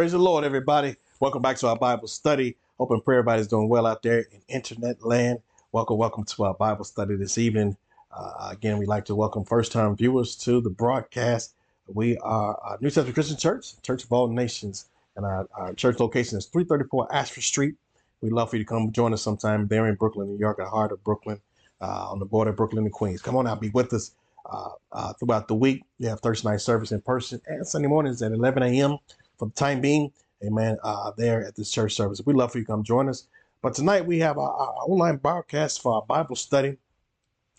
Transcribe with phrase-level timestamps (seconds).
[0.00, 0.96] Praise the Lord, everybody.
[1.20, 2.56] Welcome back to our Bible study.
[2.78, 5.40] Hope and pray everybody's doing well out there in internet land.
[5.72, 7.76] Welcome, welcome to our Bible study this evening.
[8.10, 11.52] Uh, again, we'd like to welcome first time viewers to the broadcast.
[11.86, 14.86] We are a New Testament Christian Church, Church of All Nations,
[15.16, 17.74] and our, our church location is 334 Ashford Street.
[18.22, 20.64] We'd love for you to come join us sometime there in Brooklyn, New York, at
[20.64, 21.42] the heart of Brooklyn,
[21.82, 23.20] uh, on the border of Brooklyn and Queens.
[23.20, 24.12] Come on out, be with us
[24.50, 25.82] uh, uh, throughout the week.
[25.98, 28.96] We have Thursday night service in person and Sunday mornings at 11 a.m.
[29.40, 30.12] for the time being.
[30.44, 30.76] Amen.
[30.84, 32.20] Uh, there at this church service.
[32.24, 33.26] We'd love for you to come join us.
[33.62, 36.76] But tonight we have our, our online broadcast for our Bible study.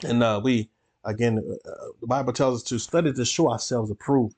[0.04, 0.70] And uh, we,
[1.04, 4.36] again, uh, the Bible tells us to study to show ourselves approved.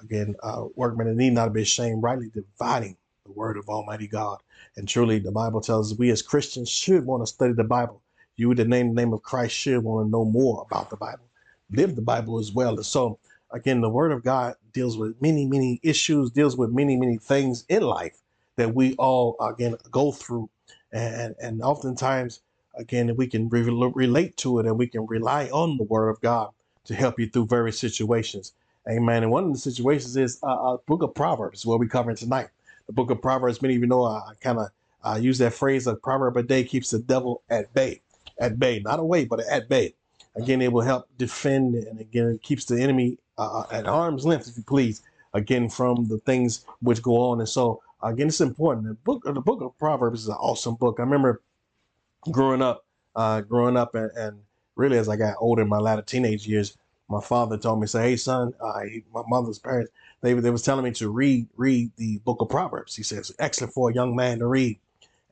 [0.00, 4.38] Again, uh, workmen need not be ashamed, rightly dividing the word of Almighty God.
[4.76, 8.02] And truly, the Bible tells us we as Christians should want to study the Bible.
[8.36, 11.24] You, the name, the name of Christ, should want to know more about the Bible,
[11.70, 12.76] live the Bible as well.
[12.76, 13.18] And so,
[13.50, 17.64] again, the Word of God deals with many, many issues, deals with many, many things
[17.68, 18.16] in life
[18.54, 20.48] that we all, again, go through.
[20.92, 22.42] And, and oftentimes,
[22.76, 26.20] again, we can re- relate to it and we can rely on the Word of
[26.20, 26.50] God
[26.84, 28.52] to help you through various situations.
[28.88, 29.24] Amen.
[29.24, 32.48] And one of the situations is uh, uh, Book of Proverbs, where we're covering tonight.
[32.86, 34.68] The Book of Proverbs, many of you know, I, I kind of
[35.02, 38.00] uh, use that phrase, a proverb a day keeps the devil at bay.
[38.40, 39.94] At bay, not away, but at bay.
[40.38, 44.48] Again, it will help defend, and again, it keeps the enemy uh, at arm's length,
[44.48, 45.02] if you please,
[45.34, 47.40] again, from the things which go on.
[47.40, 48.86] And so, again, it's important.
[48.86, 50.96] The book, the book of Proverbs is an awesome book.
[50.98, 51.42] I remember
[52.30, 52.84] growing up,
[53.16, 54.38] uh, growing up, and, and
[54.76, 56.76] really as I got older in my latter teenage years,
[57.08, 58.80] my father told me, "Say, hey, son, uh,
[59.12, 59.90] my mother's parents,
[60.20, 63.72] they they was telling me to read read the book of Proverbs." He says, "Excellent
[63.72, 64.78] for a young man to read,"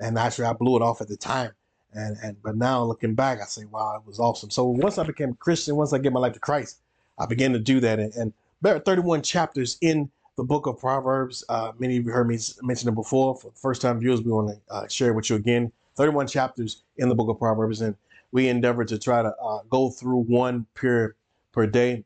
[0.00, 1.52] and actually, I blew it off at the time.
[1.96, 4.50] And and but now looking back, I say, wow, it was awesome.
[4.50, 6.78] So once I became a Christian, once I gave my life to Christ,
[7.18, 7.98] I began to do that.
[7.98, 8.32] And, and
[8.62, 11.44] there are 31 chapters in the book of Proverbs.
[11.48, 13.36] Uh, many of you heard me mention it before.
[13.36, 15.72] For first time viewers, we want to uh, share it with you again.
[15.96, 17.96] 31 chapters in the book of Proverbs, and
[18.32, 21.14] we endeavor to try to uh, go through one per
[21.52, 22.04] per day.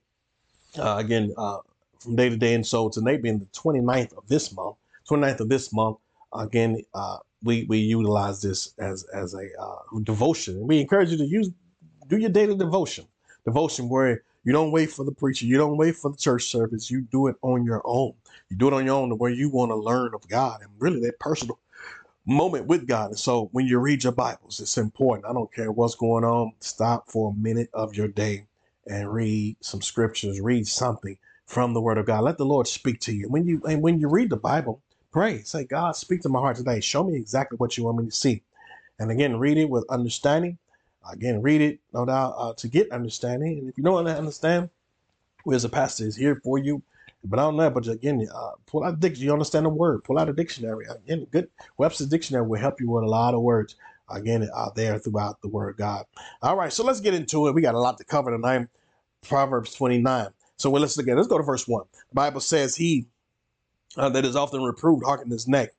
[0.78, 1.58] Uh, again, uh,
[2.00, 2.54] from day to day.
[2.54, 4.76] And so tonight being the 29th of this month,
[5.08, 5.98] 29th of this month,
[6.32, 10.66] again, uh, we we utilize this as as a uh, devotion.
[10.66, 11.50] We encourage you to use
[12.08, 13.06] do your daily devotion,
[13.44, 16.90] devotion where you don't wait for the preacher, you don't wait for the church service.
[16.90, 18.14] You do it on your own.
[18.48, 20.70] You do it on your own, the where you want to learn of God and
[20.78, 21.58] really that personal
[22.26, 23.10] moment with God.
[23.10, 25.26] And so when you read your Bibles, it's important.
[25.26, 26.52] I don't care what's going on.
[26.60, 28.46] Stop for a minute of your day
[28.86, 32.24] and read some scriptures, read something from the Word of God.
[32.24, 33.28] Let the Lord speak to you.
[33.28, 34.80] When you and when you read the Bible,
[35.10, 35.42] pray.
[35.42, 36.80] Say, God, speak to my heart today.
[36.80, 38.42] Show me exactly what you want me to see.
[38.98, 40.58] And again, read it with understanding.
[41.10, 43.58] Again, read it, no doubt, uh, to get understanding.
[43.58, 44.68] And if you don't understand,
[45.44, 46.82] we as a pastor is here for you.
[47.24, 49.26] But I don't know, but again, uh, pull out dictionary.
[49.26, 50.04] You understand the word.
[50.04, 50.86] Pull out a dictionary.
[50.88, 53.76] Again, good Webster's dictionary will help you with a lot of words.
[54.08, 56.04] Again, out there throughout the word of God.
[56.42, 57.54] All right, so let's get into it.
[57.54, 58.68] We got a lot to cover tonight.
[59.22, 60.28] Proverbs 29.
[60.56, 61.16] So well, let's look at it.
[61.16, 61.84] Let's go to verse 1.
[62.08, 63.06] The Bible says, He
[63.96, 65.74] uh, that is often reproved harken his neck.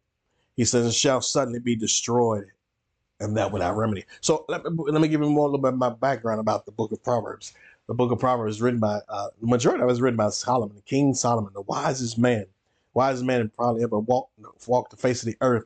[0.56, 2.46] He says, and shall suddenly be destroyed,
[3.20, 4.06] and that without remedy.
[4.20, 6.66] So let me, let me give you more a little bit of my background about
[6.66, 7.54] the book of Proverbs.
[7.88, 10.30] The book of Proverbs is written by, uh, the majority of it is written by
[10.30, 12.46] Solomon, King Solomon, the wisest man,
[12.94, 14.34] wisest man probably ever walked,
[14.68, 15.66] walked the face of the earth.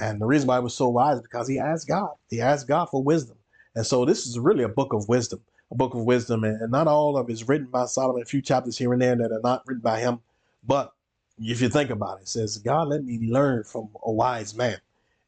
[0.00, 2.10] And the reason why he was so wise is because he asked God.
[2.28, 3.36] He asked God for wisdom.
[3.74, 6.44] And so this is really a book of wisdom, a book of wisdom.
[6.44, 9.02] And, and not all of it is written by Solomon, a few chapters here and
[9.02, 10.20] there that are not written by him.
[10.66, 10.92] But
[11.40, 14.78] if you think about it, says, God, let me learn from a wise man.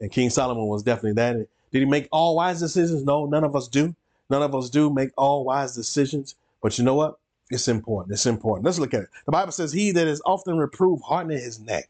[0.00, 1.36] And King Solomon was definitely that.
[1.36, 3.04] Did he make all wise decisions?
[3.04, 3.94] No, none of us do.
[4.28, 6.34] None of us do make all wise decisions.
[6.62, 7.18] But you know what?
[7.50, 8.12] It's important.
[8.12, 8.64] It's important.
[8.64, 9.08] Let's look at it.
[9.26, 11.88] The Bible says, He that is often reproved hardeneth his neck.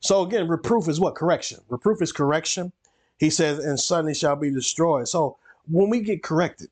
[0.00, 1.14] So again, reproof is what?
[1.14, 1.60] Correction.
[1.68, 2.72] Reproof is correction.
[3.18, 5.08] He says, and suddenly shall be destroyed.
[5.08, 5.36] So
[5.68, 6.68] when we get corrected,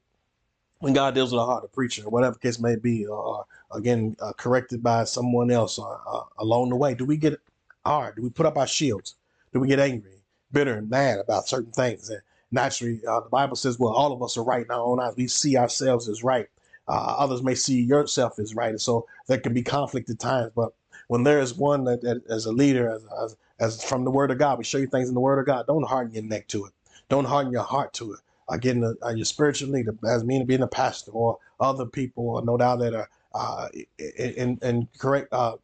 [0.78, 4.32] when God deals with a heart of preacher, whatever case may be, or again uh,
[4.32, 7.40] corrected by someone else uh, uh, along the way, do we get
[7.84, 8.16] hard?
[8.16, 9.14] Do we put up our shields?
[9.52, 10.22] Do we get angry,
[10.52, 12.10] bitter, and mad about certain things?
[12.10, 12.20] And
[12.50, 15.14] naturally, uh, the Bible says, well, all of us are right in our own eyes.
[15.16, 16.48] We see ourselves as right.
[16.86, 20.52] Uh, others may see yourself as right, and so there can be conflict at times.
[20.54, 20.72] But
[21.08, 24.30] when there is one that, that as a leader, as, as as from the Word
[24.30, 25.66] of God, we show you things in the Word of God.
[25.66, 26.72] Don't harden your neck to it.
[27.08, 30.46] Don't harden your heart to it uh, getting a, uh, your spiritual leader, as meaning
[30.46, 33.68] being a pastor or other people, no doubt that are uh,
[33.98, 35.56] in, in correct uh,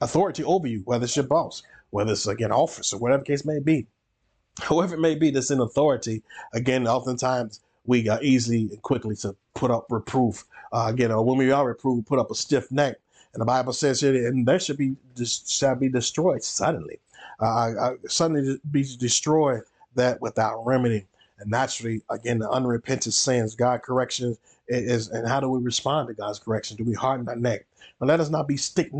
[0.00, 3.86] authority over you, whether it's your boss, whether it's again officer, whatever case may be,
[4.64, 6.22] whoever it may be that's in authority.
[6.52, 10.44] Again, oftentimes we got easily and quickly to put up reproof.
[10.72, 12.96] Uh, again, or when we are reproved, put up a stiff neck.
[13.34, 16.98] And the Bible says here, and there should be shall be destroyed suddenly.
[17.40, 19.62] Uh, uh, suddenly be destroyed
[19.94, 21.06] that without remedy.
[21.38, 26.14] And naturally, again, the unrepentant sins, God corrections is, and how do we respond to
[26.14, 26.76] God's correction?
[26.76, 27.66] Do we harden our neck?
[28.00, 28.90] And let us not be stiff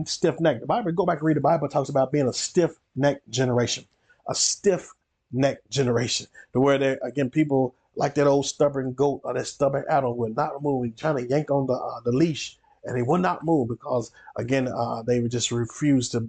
[0.40, 0.60] necked.
[0.60, 3.84] The Bible, go back and read the Bible, talks about being a stiff necked generation,
[4.28, 4.92] a stiff
[5.32, 9.84] necked generation, to where there again people like that old stubborn goat or that stubborn
[9.90, 13.18] animal will not move, trying to yank on the uh, the leash, and they will
[13.18, 16.28] not move because again uh, they would just refuse to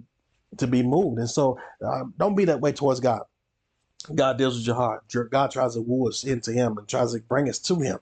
[0.56, 1.18] to be moved.
[1.18, 3.22] And so, uh, don't be that way towards God.
[4.14, 5.04] God deals with your heart.
[5.30, 7.98] God tries to woo us into Him and tries to bring us to Him.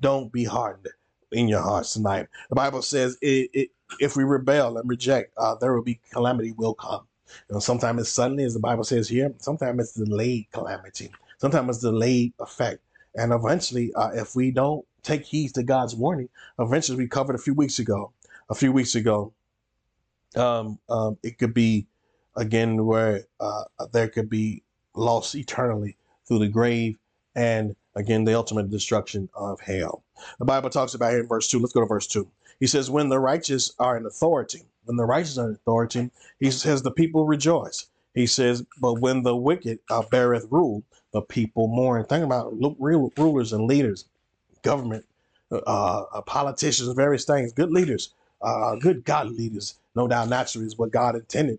[0.00, 0.88] Don't be hardened
[1.30, 2.28] in your hearts tonight.
[2.48, 6.52] The Bible says it, it, if we rebel and reject, uh, there will be calamity
[6.52, 7.06] will come.
[7.48, 9.32] You know, sometimes it's suddenly, as the Bible says here.
[9.38, 11.10] Sometimes it's delayed calamity.
[11.38, 12.80] Sometimes it's delayed effect.
[13.14, 16.28] And eventually, uh, if we don't take heed to God's warning,
[16.58, 18.12] eventually we covered a few weeks ago.
[18.50, 19.32] A few weeks ago,
[20.36, 21.86] um, um, it could be
[22.36, 24.62] again where uh, there could be
[24.94, 25.96] lost eternally
[26.26, 26.98] through the grave
[27.34, 30.02] and again the ultimate destruction of hell.
[30.38, 31.58] The Bible talks about here in verse 2.
[31.58, 32.26] Let's go to verse 2.
[32.60, 36.50] He says, When the righteous are in authority, when the righteous are in authority, he
[36.50, 37.86] says, The people rejoice.
[38.14, 40.82] He says, But when the wicked uh, beareth rule,
[41.12, 42.04] the people mourn.
[42.04, 44.06] Think about real rulers and leaders,
[44.62, 45.04] government,
[45.50, 49.74] uh, uh, politicians, various things, good leaders, uh, good God leaders.
[49.94, 51.58] No doubt, naturally, is what God intended.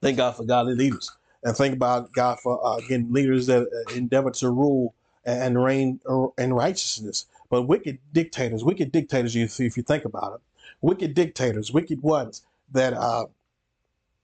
[0.00, 1.10] Thank God for godly leaders
[1.44, 6.00] and think about God for uh, again leaders that uh, endeavor to rule and reign
[6.08, 7.26] uh, in righteousness.
[7.50, 10.40] But wicked dictators, wicked dictators, you see, if you think about it,
[10.80, 13.26] wicked dictators, wicked ones that uh,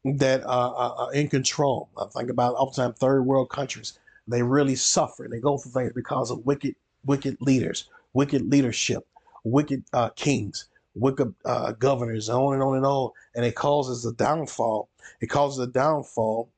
[0.04, 1.88] that are, are in control.
[1.98, 3.98] I think about oftentimes third world countries.
[4.26, 5.28] They really suffer.
[5.30, 6.74] They go through things because of wicked,
[7.04, 9.06] wicked leaders, wicked leadership,
[9.44, 13.10] wicked uh, kings, wicked uh, governors, on and on and on.
[13.34, 14.88] And it causes a downfall.
[15.20, 16.48] It causes a downfall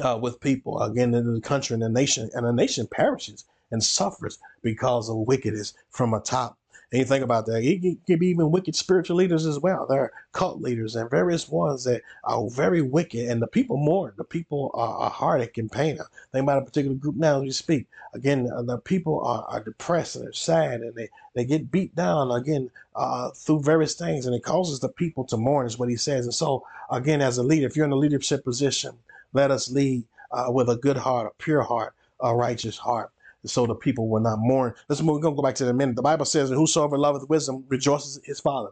[0.00, 3.82] uh, with people again in the country and the nation, and the nation perishes and
[3.82, 6.56] suffers because of wickedness from atop.
[6.90, 9.86] And you think about that, it can be even wicked spiritual leaders as well.
[9.86, 14.12] There are cult leaders and various ones that are very wicked, and the people mourn.
[14.18, 15.96] The people are, are heartache and pain.
[16.32, 17.86] Think about a particular group now as we speak.
[18.12, 21.96] Again, uh, the people are, are depressed and they're sad, and they, they get beat
[21.96, 25.88] down again uh, through various things, and it causes the people to mourn, is what
[25.88, 26.26] he says.
[26.26, 28.92] And so, again, as a leader, if you're in a leadership position,
[29.32, 33.10] let us lead uh, with a good heart, a pure heart, a righteous heart,
[33.44, 34.74] so the people will not mourn.
[34.88, 35.16] Let's move.
[35.16, 35.96] We're gonna go back to the minute.
[35.96, 38.70] The Bible says, whosoever loveth wisdom rejoices his father."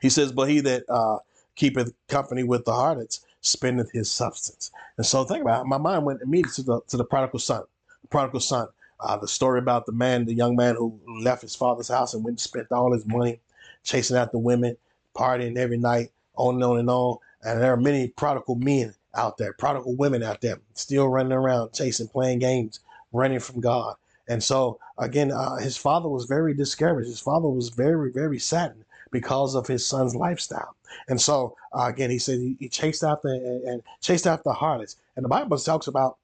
[0.00, 1.18] He says, "But he that uh,
[1.56, 5.68] keepeth company with the harlots spendeth his substance." And so, think about it.
[5.68, 7.64] My mind went immediately to the to the prodigal son.
[8.02, 8.68] The prodigal son.
[9.00, 12.24] Uh, the story about the man, the young man who left his father's house and
[12.24, 13.40] went and spent all his money
[13.82, 14.76] chasing after women,
[15.14, 17.18] partying every night, on and on and on.
[17.42, 21.72] And there are many prodigal men out there, prodigal women out there, still running around,
[21.72, 22.80] chasing, playing games,
[23.12, 23.96] running from God.
[24.28, 27.08] And so, again, uh, his father was very discouraged.
[27.08, 30.74] His father was very, very saddened because of his son's lifestyle.
[31.08, 34.96] And so, uh, again, he said he, he chased after and, and, chased after harlots.
[35.16, 36.16] And the Bible talks about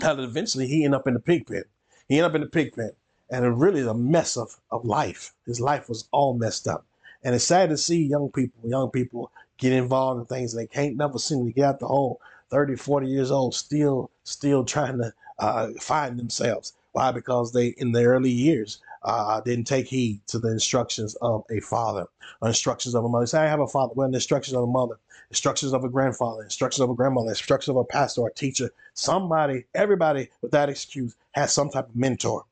[0.00, 1.68] how that eventually he ended up in the pig pit.
[2.08, 2.96] He ended up in the pig pit.
[3.30, 5.34] And it really a mess of, of life.
[5.44, 6.86] His life was all messed up.
[7.22, 10.96] And it's sad to see young people, young people get involved in things they can't
[10.96, 12.20] never seem to get out the hole.
[12.50, 16.72] 30, 40 years old, still, still trying to uh, find themselves.
[16.92, 17.12] Why?
[17.12, 21.60] Because they, in the early years, uh, didn't take heed to the instructions of a
[21.60, 22.06] father,
[22.42, 23.26] instructions of a mother.
[23.26, 23.92] Say, I have a father.
[23.94, 24.98] Well, instructions of a mother,
[25.30, 28.70] instructions of a grandfather, instructions of a grandmother, instructions of a pastor or a teacher.
[28.94, 32.44] Somebody, everybody with that excuse has some type of mentor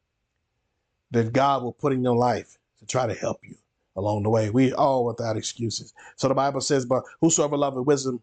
[1.11, 3.57] that God will put in your life to try to help you
[3.97, 4.51] along the way.
[4.51, 5.93] We all without excuses.
[6.17, 8.21] So the Bible says, but whosoever loveth wisdom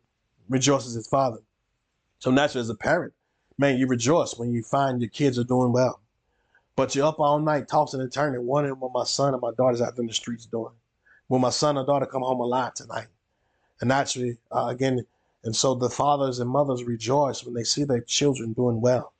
[0.50, 1.40] rejoices his father.
[2.20, 3.14] So naturally, as a parent,
[3.58, 6.00] man, you rejoice when you find your kids are doing well.
[6.76, 9.82] But you're up all night tossing and turning, wondering what my son and my daughter's
[9.82, 10.74] out in the streets doing.
[11.30, 13.08] Will my son or daughter come home alive tonight?
[13.80, 15.06] And naturally, uh, again,
[15.44, 19.14] and so the fathers and mothers rejoice when they see their children doing well.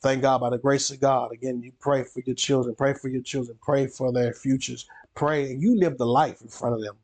[0.00, 1.32] Thank God by the grace of God.
[1.32, 4.86] Again, you pray for your children, pray for your children, pray for their futures,
[5.18, 6.96] pray, and you live the life in front of them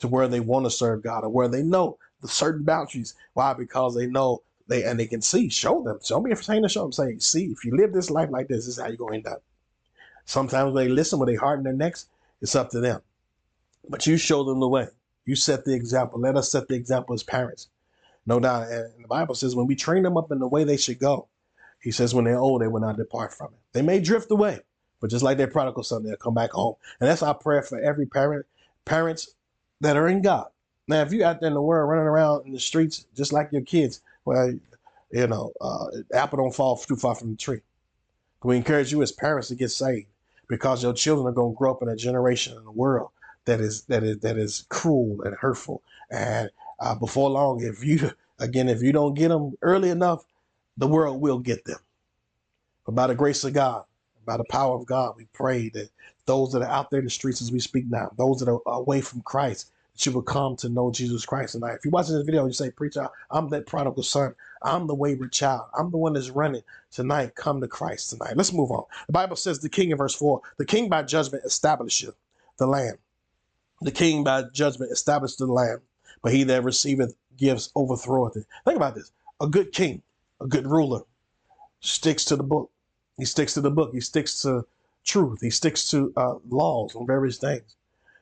[0.00, 3.14] to where they want to serve God or where they know the certain boundaries.
[3.34, 3.52] Why?
[3.52, 5.48] Because they know they and they can see.
[5.48, 5.98] Show them.
[6.08, 6.92] Don't be afraid to show them.
[6.92, 9.28] Say, see, if you live this life like this, this is how you're going to
[9.28, 9.42] end up.
[10.24, 12.06] Sometimes they listen when they harden their necks.
[12.40, 13.00] It's up to them.
[13.88, 14.88] But you show them the way.
[15.24, 16.20] You set the example.
[16.20, 17.68] Let us set the example as parents.
[18.26, 18.68] No doubt.
[18.70, 21.28] And the Bible says when we train them up in the way they should go,
[21.80, 23.60] he says when they're old, they will not depart from it.
[23.72, 24.60] They may drift away,
[25.00, 26.74] but just like their prodigal son, they'll come back home.
[27.00, 28.46] And that's our prayer for every parent,
[28.84, 29.30] parents
[29.80, 30.48] that are in God.
[30.86, 33.50] Now, if you're out there in the world running around in the streets just like
[33.52, 34.52] your kids, well,
[35.10, 37.60] you know, uh, apple don't fall too far from the tree.
[38.42, 40.06] We encourage you as parents to get saved
[40.48, 43.10] because your children are going to grow up in a generation in the world
[43.48, 45.82] that is that is that is cruel and hurtful.
[46.10, 46.50] And
[46.80, 50.24] uh, before long, if you again, if you don't get them early enough,
[50.76, 51.78] the world will get them.
[52.86, 53.84] But by the grace of God,
[54.28, 55.88] by the power of God, we pray that
[56.26, 58.60] those that are out there in the streets as we speak now, those that are
[58.66, 61.76] away from Christ, that you will come to know Jesus Christ tonight.
[61.76, 64.34] If you're watching this video, you say, Preacher, I'm that prodigal son.
[64.62, 65.62] I'm the wayward child.
[65.76, 67.34] I'm the one that's running tonight.
[67.36, 68.36] Come to Christ tonight.
[68.36, 68.84] Let's move on.
[69.06, 72.14] The Bible says the king in verse 4 the king by judgment establisheth
[72.58, 72.98] the land.
[73.80, 75.80] The king by judgment established the land,
[76.20, 78.44] but he that receiveth gifts overthroweth it.
[78.64, 79.10] Think about this.
[79.40, 80.02] A good king,
[80.40, 81.02] a good ruler,
[81.80, 82.70] sticks to the book.
[83.18, 83.90] He sticks to the book.
[83.92, 84.64] He sticks to
[85.04, 85.40] truth.
[85.40, 87.76] He sticks to uh, laws on various things.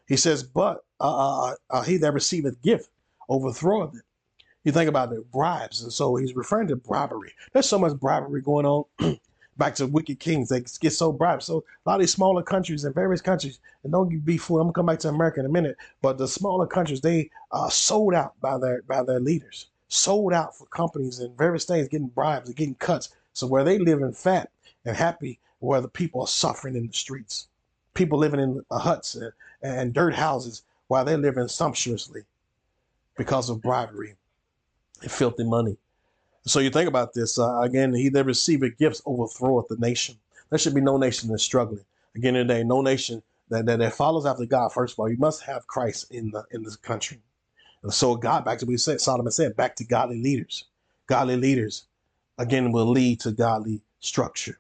[0.09, 2.89] He says, but uh, uh, uh he that receiveth gift
[3.29, 4.03] overthroweth it.
[4.65, 7.33] You think about the bribes, and so he's referring to bribery.
[7.53, 8.85] There's so much bribery going on.
[9.59, 11.43] Back to wicked kings, they get so bribed.
[11.43, 14.61] So a lot of these smaller countries and various countries, and don't be fooled.
[14.61, 17.71] I'm gonna come back to America in a minute, but the smaller countries they are
[17.71, 22.09] sold out by their by their leaders, sold out for companies and various things, getting
[22.09, 23.15] bribes and getting cuts.
[23.33, 24.51] So where they live in fat
[24.87, 27.49] and happy, where the people are suffering in the streets,
[27.93, 32.23] people living in huts and, and dirt houses while they're living sumptuously
[33.17, 34.15] because of bribery
[35.03, 35.77] and filthy money.
[36.47, 37.93] So you think about this uh, again.
[37.93, 40.17] He that receiveth gifts overthroweth the nation.
[40.49, 41.85] There should be no nation that's struggling.
[42.15, 44.73] Again today, no nation that, that, that follows after God.
[44.73, 47.19] First of all, you must have Christ in the in this country.
[47.83, 50.65] And so God, back to what said, Solomon said, back to godly leaders.
[51.07, 51.87] Godly leaders,
[52.39, 54.59] again, will lead to godly structure.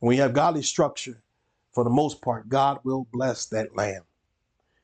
[0.00, 1.22] When you have godly structure,
[1.72, 4.02] for the most part, God will bless that land,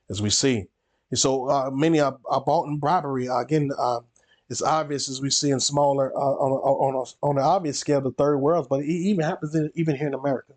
[0.08, 0.66] as we see.
[1.10, 3.28] And so uh, many are, are bought in bribery.
[3.28, 4.00] Uh, again, uh,
[4.48, 7.78] it's obvious as we see in smaller uh, on a, on a, on an obvious
[7.78, 10.52] scale the third world, but it even happens in, even here in America.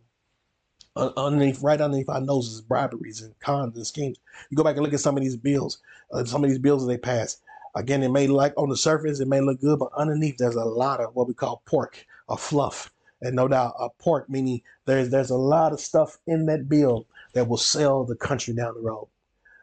[0.96, 4.18] Uh, underneath, right underneath our noses, briberies and cons and schemes.
[4.50, 5.80] You go back and look at some of these bills,
[6.12, 7.38] uh, some of these bills that they pass.
[7.76, 10.66] Again, it may like on the surface it may look good, but underneath there's a
[10.66, 12.92] lot of what we call pork or fluff,
[13.22, 17.06] and no doubt a pork meaning there's there's a lot of stuff in that bill
[17.34, 19.08] that will sell the country down the road.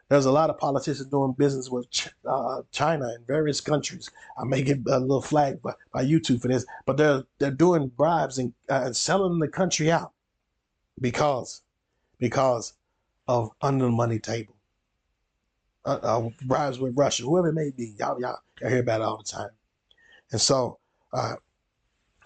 [0.09, 1.85] There's a lot of politicians doing business with
[2.25, 4.09] uh, China and various countries.
[4.39, 7.87] I may get a little flag by, by YouTube for this, but they're they're doing
[7.89, 10.13] bribes and, uh, and selling the country out
[11.01, 11.61] because
[12.19, 12.73] because
[13.27, 14.55] of under the money table.
[15.85, 19.03] Uh, uh, bribes with Russia, whoever it may be, y'all y'all, y'all hear about it
[19.03, 19.49] all the time.
[20.31, 20.79] And so,
[21.13, 21.35] uh,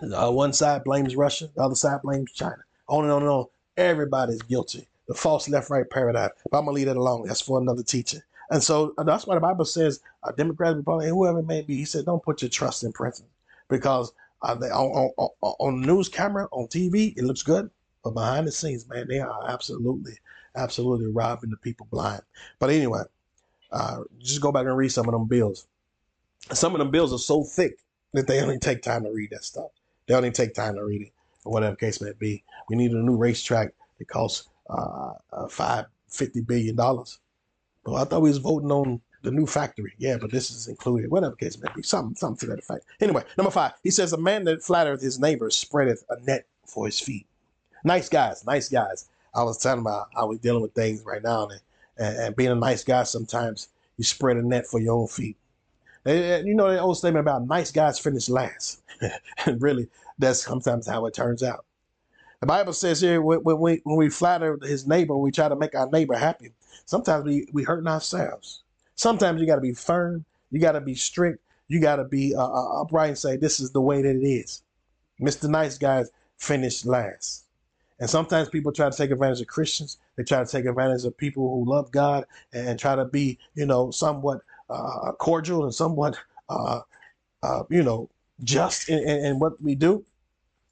[0.02, 2.64] uh, one side blames Russia, the other side blames China.
[2.88, 3.46] On and on and on.
[3.78, 6.30] Everybody's guilty the false left right paradigm.
[6.50, 7.28] But I'm gonna leave that alone.
[7.28, 8.24] That's for another teacher.
[8.50, 11.76] And so uh, that's why the Bible says, uh, Democrat, Republican, whoever it may be,
[11.76, 13.34] he said, don't put your trust in presidents
[13.68, 17.70] because uh, they, on, on, on news camera, on TV, it looks good,
[18.04, 20.14] but behind the scenes, man, they are absolutely,
[20.56, 22.22] absolutely robbing the people blind.
[22.60, 23.04] But anyway,
[23.72, 25.68] uh, just go back and read some of them bills.
[26.54, 27.80] Some of them bills are so thick
[28.14, 29.72] that they only take time to read that stuff.
[30.08, 31.12] They only take time to read it,
[31.46, 32.44] or whatever case may be.
[32.70, 33.74] We need a new racetrack.
[34.00, 37.20] It costs uh, uh, five fifty billion dollars.
[37.84, 39.94] But I thought we was voting on the new factory.
[39.98, 41.12] Yeah, but this is included.
[41.12, 42.86] Whatever case may be, something, something to that effect.
[43.00, 46.86] Anyway, number five, he says, "A man that flattereth his neighbor spreadeth a net for
[46.86, 47.28] his feet."
[47.84, 49.06] Nice guys, nice guys.
[49.34, 51.62] I was telling about I was dealing with things right now, and,
[51.98, 55.38] and, and being a nice guy sometimes you spread a net for your own feet.
[56.06, 58.82] You know the old statement about nice guys finish last.
[59.46, 59.88] and really,
[60.18, 61.66] that's sometimes how it turns out.
[62.40, 65.56] The Bible says here when, when, we when we flatter his neighbor, we try to
[65.56, 66.54] make our neighbor happy.
[66.86, 68.64] Sometimes we we hurting ourselves.
[68.96, 70.26] Sometimes you got to be firm.
[70.50, 71.40] You got to be strict.
[71.68, 74.28] You got to be uh, uh, upright and say this is the way that it
[74.28, 74.64] is.
[75.22, 75.50] Mr.
[75.50, 77.46] Nice Guys finish last.
[78.00, 80.00] And sometimes people try to take advantage of Christians.
[80.16, 83.68] They try to take advantage of people who love God and try to be, you
[83.68, 86.18] know, somewhat uh, cordial and somewhat,
[86.50, 86.82] uh,
[87.44, 88.10] uh, you know,
[88.44, 90.04] just in, in, in, what we do.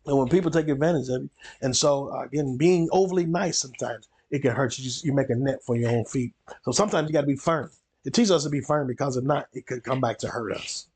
[0.06, 1.30] And when people take advantage of you,
[1.62, 4.84] and so uh, again, being overly nice sometimes it can hurt you.
[4.84, 6.34] Just, you make a net for your own feet.
[6.64, 7.72] So sometimes you got to be firm.
[8.06, 10.54] It teaches us to be firm because if not, it could come back to hurt
[10.54, 10.88] us.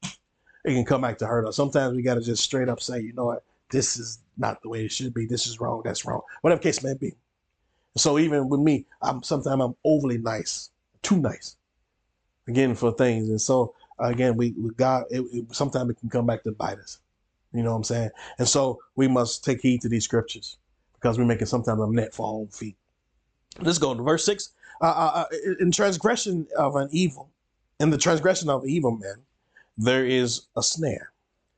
[0.65, 1.55] It can come back to hurt us.
[1.55, 4.69] Sometimes we got to just straight up say, you know what, this is not the
[4.69, 5.25] way it should be.
[5.25, 5.81] This is wrong.
[5.83, 6.21] That's wrong.
[6.41, 7.13] Whatever case may be.
[7.97, 10.69] So even with me, I'm sometimes I'm overly nice,
[11.01, 11.57] too nice,
[12.47, 13.29] again for things.
[13.29, 16.79] And so again, we, we God, it, it, sometimes it can come back to bite
[16.79, 16.99] us.
[17.53, 18.09] You know what I'm saying?
[18.39, 20.57] And so we must take heed to these scriptures
[20.95, 22.75] because we're making sometimes a net for our own feet.
[23.59, 24.49] Let's go to verse six.
[24.81, 27.29] Uh, uh, uh in transgression of an evil
[27.79, 29.15] In the transgression of evil men,
[29.77, 31.11] there is a snare.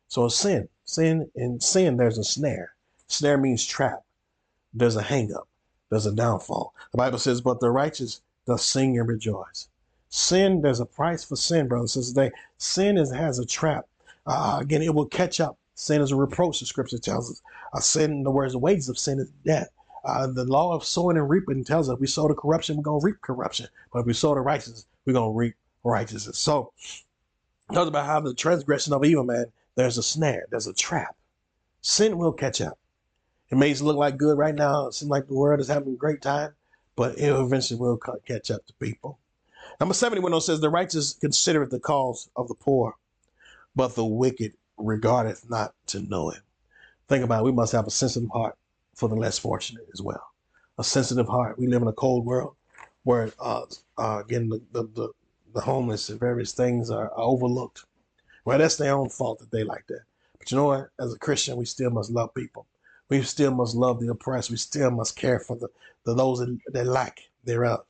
[0.09, 2.73] So a sin, sin in sin, there's a snare.
[3.07, 4.03] Snare means trap.
[4.73, 5.47] There's a hang up.
[5.89, 6.73] There's a downfall.
[6.91, 9.69] The Bible says, but the righteous does sing and rejoice.
[10.15, 12.13] Sin, there's a price for sin, brothers and sisters.
[12.13, 13.85] Today, sin is, has a trap.
[14.25, 15.57] Uh, again, it will catch up.
[15.73, 17.41] Sin is a reproach, the scripture tells us.
[17.73, 19.67] Uh, sin, in the words, the wages of sin is death.
[20.05, 23.01] Uh, the law of sowing and reaping tells us we sow the corruption, we're going
[23.01, 23.67] to reap corruption.
[23.91, 26.39] But if we sow the righteousness, we're going to reap righteousness.
[26.39, 26.71] So,
[27.73, 31.13] talks about how the transgression of evil man, there's a snare, there's a trap.
[31.81, 32.79] Sin will catch up.
[33.49, 34.87] It may look like good right now.
[34.87, 36.53] It seems like the world is having a great time,
[36.95, 39.19] but it eventually will catch up to people.
[39.79, 42.95] Number 71 says, The righteous considereth the cause of the poor,
[43.75, 46.39] but the wicked regardeth not to know it.
[47.07, 47.45] Think about it.
[47.45, 48.55] We must have a sensitive heart
[48.93, 50.25] for the less fortunate as well.
[50.77, 51.59] A sensitive heart.
[51.59, 52.55] We live in a cold world
[53.03, 53.65] where, uh,
[53.97, 55.09] uh, again, the, the, the,
[55.53, 57.85] the, homeless and various things are, are overlooked.
[58.43, 60.01] Well, that's their own fault that they like that.
[60.39, 60.89] But you know what?
[60.99, 62.65] As a Christian, we still must love people.
[63.09, 64.49] We still must love the oppressed.
[64.49, 65.67] We still must care for the,
[66.05, 67.85] the those that, that lack thereof.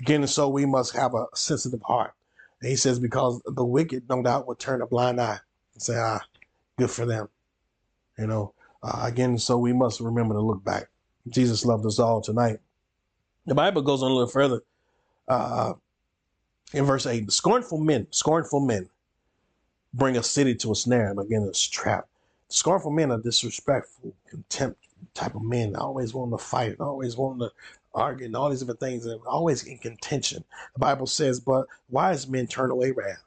[0.00, 2.12] Again, and so we must have a sensitive heart.
[2.60, 5.38] And he says, because the wicked, no doubt, will turn a blind eye
[5.74, 6.20] and say, ah,
[6.78, 7.28] good for them.
[8.18, 10.88] You know, uh, again, so we must remember to look back.
[11.28, 12.58] Jesus loved us all tonight.
[13.46, 14.62] The Bible goes on a little further
[15.28, 15.74] uh,
[16.72, 18.88] in verse 8 scornful men, scornful men
[19.94, 22.06] bring a city to a snare, and again, it's trap.
[22.48, 24.78] Scornful men are disrespectful, contempt
[25.14, 27.52] type of men, always wanting to fight, always wanting to
[27.96, 30.44] argue, and all these different things, and always in contention.
[30.74, 33.22] The Bible says, but wise men turn away wrath.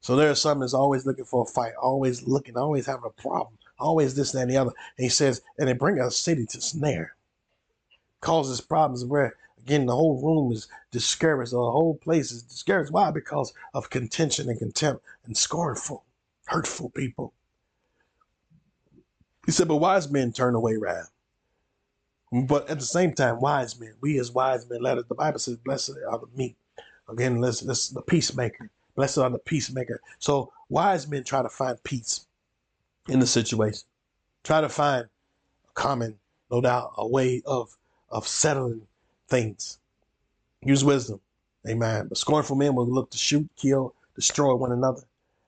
[0.00, 3.22] So there are some that's always looking for a fight, always looking, always having a
[3.22, 4.72] problem, always this, that, and the other.
[4.98, 7.16] And he says, and they bring a city to snare,
[8.20, 12.92] causes problems where again the whole room is discouraged, the whole place is discouraged.
[12.92, 13.10] Why?
[13.10, 16.04] Because of contention and contempt and scornful,
[16.44, 17.32] hurtful people.
[19.46, 21.10] He said, but wise men turn away wrath.
[22.42, 25.38] But at the same time, wise men, we as wise men, let it, the Bible
[25.38, 26.56] says, blessed are the meek.
[27.08, 28.70] Again, let's, let's the peacemaker.
[28.96, 30.00] Blessed are the peacemaker.
[30.18, 32.26] So wise men try to find peace
[33.08, 33.82] in the situation.
[34.42, 36.18] Try to find a common,
[36.50, 37.76] no doubt, a way of
[38.10, 38.82] of settling
[39.28, 39.78] things.
[40.62, 41.20] Use wisdom.
[41.68, 42.08] Amen.
[42.08, 45.02] But scornful men will look to shoot, kill, destroy one another.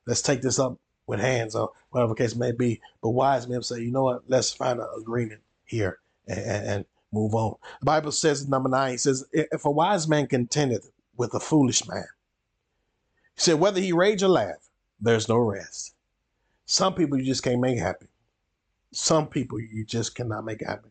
[0.07, 2.81] Let's take this up with hands or whatever case may be.
[3.03, 4.23] But wise men say, you know what?
[4.29, 7.57] Let's find an agreement here and, and move on.
[7.81, 11.87] The Bible says number nine, it says, if a wise man contendeth with a foolish
[11.89, 12.07] man,
[13.35, 14.69] he said, whether he rage or laugh,
[15.01, 15.95] there's no rest.
[16.67, 18.07] Some people you just can't make happy.
[18.93, 20.89] Some people you just cannot make happy.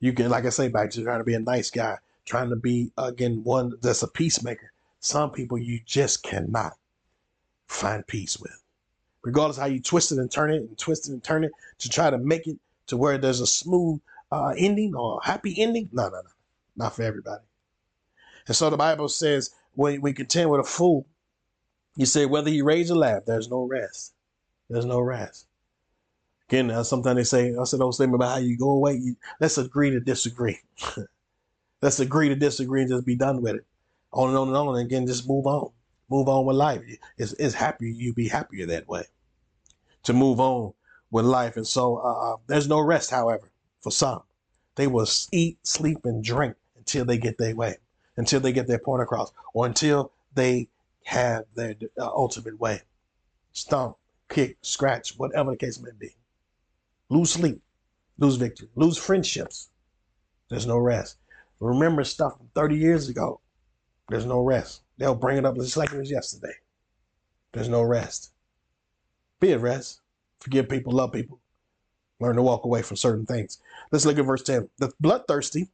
[0.00, 2.56] You can, like I say, back to trying to be a nice guy, trying to
[2.56, 4.72] be, again, one that's a peacemaker.
[5.00, 6.74] Some people you just cannot
[7.66, 8.64] find peace with
[9.24, 11.88] regardless how you twist it and turn it and twist it and turn it to
[11.88, 13.98] try to make it to where there's a smooth
[14.34, 15.88] uh, ending or happy ending.
[15.92, 16.30] No, no, no,
[16.76, 17.44] not for everybody.
[18.46, 21.06] And so the Bible says when we contend with a fool,
[21.96, 24.12] you say whether he rage or laugh, there's no rest.
[24.68, 25.46] There's no rest.
[26.48, 28.94] Again, sometimes they say, I said those things about how you go away.
[28.94, 30.58] You, let's agree to disagree.
[31.82, 33.64] let's agree to disagree and just be done with it.
[34.12, 34.76] On and on and on.
[34.76, 35.70] And again, just move on.
[36.10, 36.82] Move on with life.
[37.16, 37.88] It's, it's happier.
[37.88, 39.04] You be happier that way
[40.02, 40.74] to move on
[41.10, 41.56] with life.
[41.56, 43.50] And so uh, uh, there's no rest, however,
[43.84, 44.22] for some.
[44.74, 47.76] They will eat, sleep, and drink until they get their way,
[48.16, 50.68] until they get their point across, or until they
[51.04, 52.80] have their uh, ultimate way.
[53.52, 53.96] Stomp,
[54.28, 56.16] kick, scratch, whatever the case may be.
[57.10, 57.60] Lose sleep,
[58.18, 59.68] lose victory, lose friendships.
[60.48, 61.18] There's no rest.
[61.60, 63.40] Remember stuff from 30 years ago.
[64.08, 64.82] There's no rest.
[64.98, 66.54] They'll bring it up just like it was yesterday.
[67.52, 68.32] There's no rest.
[69.40, 70.00] Be at rest.
[70.40, 71.38] Forgive people, love people.
[72.20, 73.58] Learn to walk away from certain things.
[73.90, 74.68] Let's look at verse 10.
[74.78, 75.68] The bloodthirsty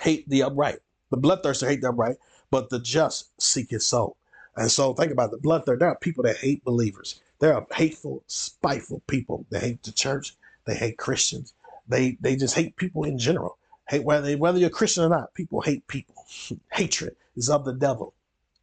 [0.00, 0.78] hate the upright.
[1.10, 2.16] The bloodthirsty hate the upright,
[2.50, 4.16] but the just seek his soul.
[4.56, 5.80] And so think about the bloodthirsty.
[5.80, 7.20] There are people that hate believers.
[7.38, 10.34] There are hateful, spiteful people that hate the church.
[10.64, 11.54] They hate Christians.
[11.88, 13.58] They they just hate people in general.
[13.88, 15.32] Hate whether whether you're Christian or not.
[15.34, 16.14] People hate people.
[16.72, 18.14] Hatred is of the devil.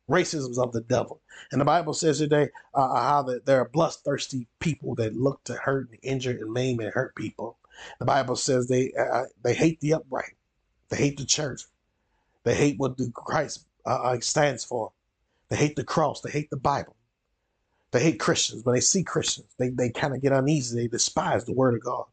[0.09, 1.21] Racism is of the devil.
[1.51, 5.43] And the Bible says today uh, uh, how that there are bloodthirsty people that look
[5.45, 7.57] to hurt and injure and maim and hurt people.
[7.99, 10.35] The Bible says they uh, uh they hate the upright.
[10.89, 11.63] They hate the church.
[12.43, 14.91] They hate what the Christ uh, uh, stands for.
[15.49, 16.21] They hate the cross.
[16.21, 16.95] They hate the Bible.
[17.91, 18.63] They hate Christians.
[18.63, 20.81] When they see Christians, they, they kind of get uneasy.
[20.81, 22.05] They despise the word of God.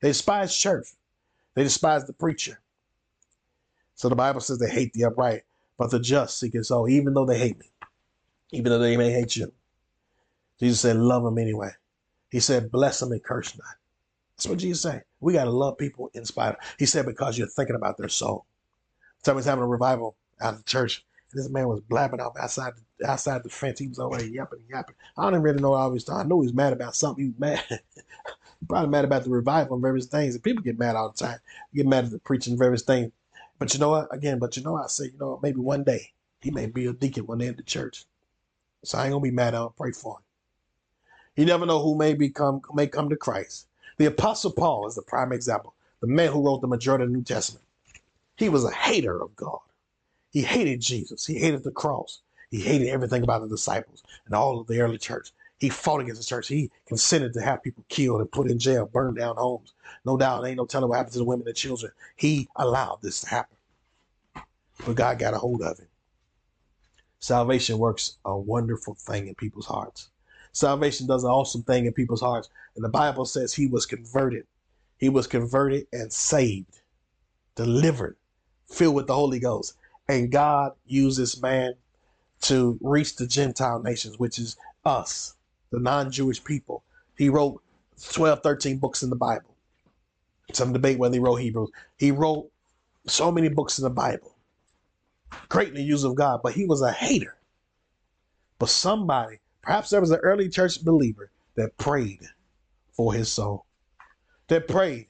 [0.00, 0.88] They despise church.
[1.54, 2.60] They despise the preacher.
[3.94, 5.42] So the Bible says they hate the upright
[5.78, 7.66] but the just seek his soul, even though they hate me.
[8.52, 9.52] even though they may hate you.
[10.60, 11.70] Jesus said, love them anyway.
[12.30, 13.76] He said, bless them and curse not.
[14.36, 15.04] That's what Jesus said.
[15.20, 16.56] We got to love people in spite of.
[16.78, 18.46] He said, because you're thinking about their soul.
[19.24, 21.04] Somebody's having a revival out of the church.
[21.32, 22.74] And this man was blabbing off outside
[23.06, 23.78] outside the fence.
[23.80, 24.94] He was there yapping and yapping.
[25.16, 26.26] I don't even really know was talking.
[26.26, 27.24] I know he was mad about something.
[27.24, 27.64] He was mad.
[28.68, 30.34] probably mad about the revival and various things.
[30.34, 31.38] And people get mad all the time.
[31.74, 33.12] Get mad at the preaching and various things.
[33.58, 34.14] But you know what?
[34.14, 36.92] Again, but you know, I say, you know, maybe one day he may be a
[36.92, 38.04] deacon one day at the church.
[38.84, 39.68] So I ain't gonna be mad him.
[39.76, 40.22] Pray for him.
[41.36, 43.66] You never know who may become may come to Christ.
[43.98, 45.74] The Apostle Paul is the prime example.
[46.00, 47.64] The man who wrote the majority of the New Testament.
[48.36, 49.60] He was a hater of God.
[50.30, 51.26] He hated Jesus.
[51.26, 52.20] He hated the cross.
[52.50, 55.30] He hated everything about the disciples and all of the early church.
[55.58, 56.48] He fought against the church.
[56.48, 59.72] He consented to have people killed and put in jail, burned down homes.
[60.04, 61.92] No doubt, ain't no telling what happened to the women and children.
[62.16, 63.56] He allowed this to happen.
[64.84, 65.88] But God got a hold of it.
[67.20, 70.10] Salvation works a wonderful thing in people's hearts.
[70.52, 72.50] Salvation does an awesome thing in people's hearts.
[72.76, 74.46] And the Bible says he was converted.
[74.98, 76.80] He was converted and saved,
[77.54, 78.16] delivered,
[78.66, 79.74] filled with the Holy Ghost.
[80.08, 81.74] And God used this man
[82.42, 85.34] to reach the Gentile nations, which is us,
[85.70, 86.84] the non Jewish people.
[87.16, 87.62] He wrote
[88.12, 89.56] 12, 13 books in the Bible.
[90.52, 91.70] Some debate whether he wrote Hebrews.
[91.98, 92.50] He wrote
[93.06, 94.36] so many books in the Bible.
[95.48, 97.36] Greatly used of God, but he was a hater.
[98.58, 102.20] But somebody, perhaps there was an early church believer that prayed
[102.92, 103.66] for his soul.
[104.48, 105.08] That prayed,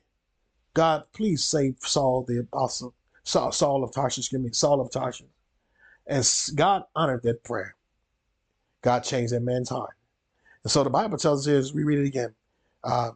[0.75, 5.27] God, please save Saul the apostle, Saul, Saul of Tarshish, excuse me, Saul of Tarshish.
[6.07, 7.77] And God honored that prayer.
[8.83, 9.96] God changed that man's heart.
[10.67, 12.35] And so the Bible tells us we read it again,
[12.83, 13.13] uh,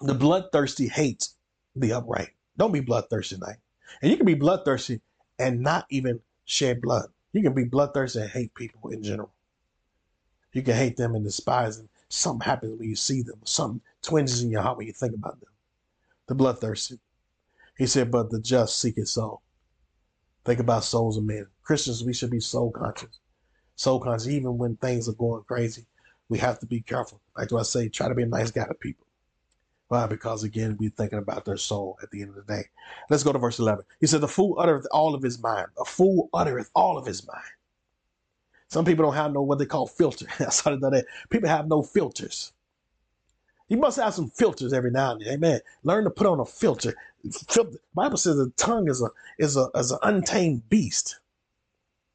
[0.00, 1.36] the bloodthirsty hates
[1.76, 2.30] the upright.
[2.58, 3.58] Don't be bloodthirsty tonight.
[4.02, 5.00] And you can be bloodthirsty
[5.38, 7.10] and not even shed blood.
[7.32, 9.32] You can be bloodthirsty and hate people in general.
[10.52, 11.88] You can hate them and despise them.
[12.08, 13.38] Something happens when you see them.
[13.44, 15.50] Something twinges in your heart when you think about them.
[16.26, 16.98] The bloodthirsty.
[17.78, 19.42] He said, but the just seek his soul.
[20.44, 21.46] Think about souls of men.
[21.62, 23.20] Christians, we should be soul conscious.
[23.76, 25.86] Soul conscious, even when things are going crazy.
[26.28, 27.20] We have to be careful.
[27.36, 29.06] Like do I say, try to be a nice guy to people.
[29.88, 30.06] Why?
[30.06, 32.64] Because again, we're thinking about their soul at the end of the day.
[33.10, 33.84] Let's go to verse 11.
[34.00, 35.68] He said, The fool uttereth all of his mind.
[35.78, 37.44] A fool uttereth all of his mind.
[38.68, 40.26] Some people don't have no what they call filter.
[40.40, 41.04] I started that.
[41.28, 42.52] People have no filters.
[43.68, 45.34] You must have some filters every now and then.
[45.34, 45.60] Amen.
[45.84, 46.94] Learn to put on a filter.
[47.94, 49.08] Bible says the tongue is a
[49.38, 51.20] is a is an untamed beast.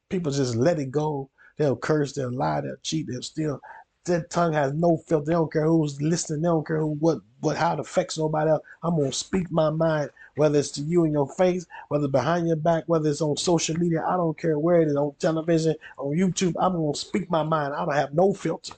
[0.09, 1.29] People just let it go.
[1.57, 3.59] They'll curse, they'll lie, they'll cheat, they'll steal.
[4.05, 5.25] That tongue has no filter.
[5.25, 6.41] They don't care who's listening.
[6.41, 8.63] They don't care who, what what how it affects nobody else.
[8.81, 12.55] I'm gonna speak my mind, whether it's to you in your face, whether behind your
[12.55, 14.03] back, whether it's on social media.
[14.07, 16.53] I don't care where it is on television, on YouTube.
[16.59, 17.73] I'm gonna speak my mind.
[17.73, 18.73] I don't have no filter.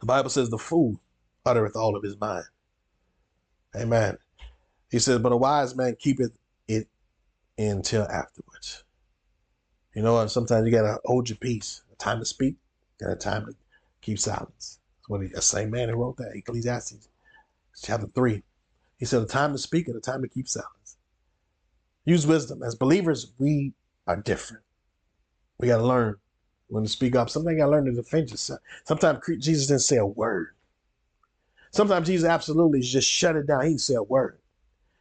[0.00, 1.00] The Bible says the fool
[1.44, 2.44] uttereth all of his mind.
[3.74, 4.18] Amen.
[4.90, 6.88] He says, but a wise man keepeth it
[7.58, 8.84] until afterwards.
[9.94, 11.82] You know, and sometimes you gotta hold your peace.
[11.92, 12.56] A time to speak,
[13.00, 13.54] and a time to
[14.06, 14.78] keep silence.
[14.98, 17.08] That's what he, the same man who wrote that, Ecclesiastes,
[17.82, 18.42] chapter three.
[18.98, 20.96] He said, The time to speak and the time to keep silence.
[22.04, 22.62] Use wisdom.
[22.62, 23.74] As believers, we
[24.06, 24.62] are different.
[25.58, 26.16] We gotta learn
[26.68, 27.28] when to speak up.
[27.28, 28.60] Sometimes you gotta learn to defend yourself.
[28.84, 30.54] Sometimes Jesus didn't say a word.
[31.72, 33.66] Sometimes Jesus absolutely just shut it down.
[33.66, 34.38] He said a word.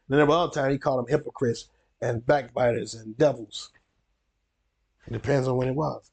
[0.10, 1.70] Then there were other times he called them hypocrites
[2.02, 3.72] and backbiters and devils.
[5.08, 6.12] It depends on when it was.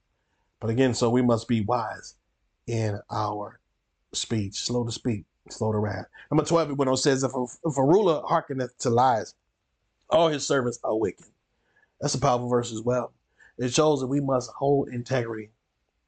[0.60, 2.14] But again, so we must be wise
[2.66, 3.58] in our
[4.12, 6.06] speech, slow to speak, slow to wrath.
[6.30, 9.34] Number 12, it went says, if a, if a ruler hearkeneth to lies,
[10.10, 11.26] all his servants are wicked.
[12.00, 13.12] That's a powerful verse as well.
[13.58, 15.50] It shows that we must hold integrity,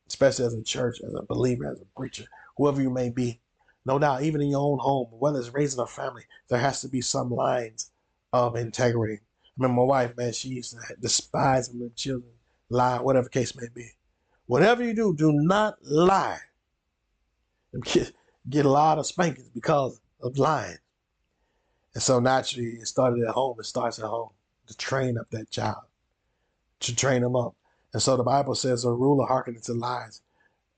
[0.09, 2.25] especially as a church, as a believer, as a preacher,
[2.57, 3.40] whoever you may be.
[3.87, 6.88] No doubt, even in your own home, whether it's raising a family, there has to
[6.88, 7.90] be some lines
[8.33, 9.21] of integrity.
[9.59, 12.33] I mean, my wife, man, she used to despise when children
[12.71, 13.88] lie, whatever case may be.
[14.46, 16.38] Whatever you do, do not lie.
[17.83, 18.12] Get,
[18.48, 20.78] get a lot of spankings because of lying.
[21.94, 23.57] And so naturally, it started at home.
[23.59, 24.30] It starts at home
[24.66, 25.85] to train up that child,
[26.80, 27.54] to train them up.
[27.92, 30.20] And so the Bible says, a ruler hearkening to lies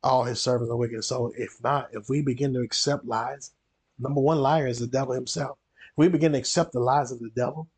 [0.06, 1.04] all his servants are wicked.
[1.04, 3.50] So if not, if we begin to accept lies,
[3.98, 5.58] number one liar is the devil himself.
[5.92, 7.68] If we begin to accept the lies of the devil,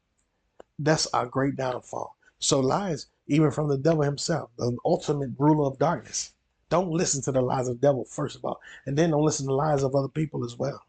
[0.78, 2.16] that's our great downfall.
[2.38, 6.34] So lies, even from the devil himself, the ultimate ruler of darkness.
[6.70, 9.46] Don't listen to the lies of the devil, first of all, and then don't listen
[9.46, 10.82] to the lies of other people as well.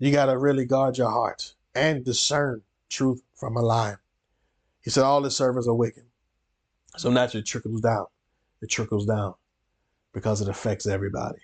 [0.00, 3.96] You got to really guard your heart and discern truth from a lie.
[4.82, 6.04] He said all his servants are wicked.
[6.98, 8.06] So naturally it trickles down.
[8.62, 9.34] It trickles down.
[10.14, 11.40] because it affects everybody.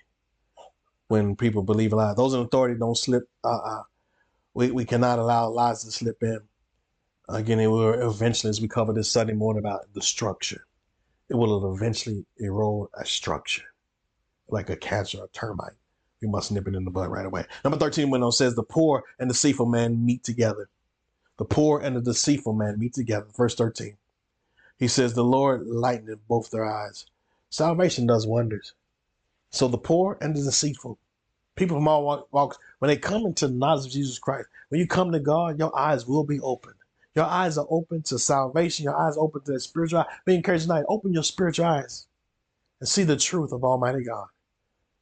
[1.08, 3.24] When people believe a lie, those in authority don't slip.
[3.44, 3.82] Uh, uh,
[4.54, 6.40] we, we cannot allow lies to slip in.
[7.28, 10.66] Again, it will eventually, as we cover this Sunday morning about the structure,
[11.28, 13.64] it will eventually erode a structure
[14.48, 15.74] like a cancer or a termite.
[16.22, 17.44] We must nip it in the bud right away.
[17.62, 20.70] Number 13 when it says, The poor and the deceitful man meet together.
[21.36, 23.26] The poor and the deceitful man meet together.
[23.36, 23.98] Verse 13.
[24.78, 27.04] He says, The Lord lightened both their eyes.
[27.50, 28.72] Salvation does wonders.
[29.50, 30.98] So the poor and the deceitful,
[31.56, 34.86] people from all walks, when they come into the knowledge of Jesus Christ, when you
[34.86, 36.74] come to God, your eyes will be open.
[37.14, 38.84] Your eyes are open to salvation.
[38.84, 40.06] Your eyes open to the spiritual eye.
[40.24, 40.84] Be encouraged tonight.
[40.88, 42.06] Open your spiritual eyes
[42.80, 44.28] and see the truth of Almighty God.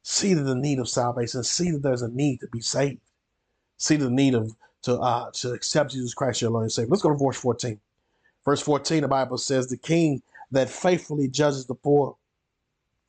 [0.03, 1.43] See the need of salvation.
[1.43, 3.01] See that there's a need to be saved.
[3.77, 6.89] See the need of to uh, to accept Jesus Christ your Lord and Savior.
[6.89, 7.79] Let's go to verse 14.
[8.45, 12.15] Verse 14, the Bible says, The king that faithfully judges the poor,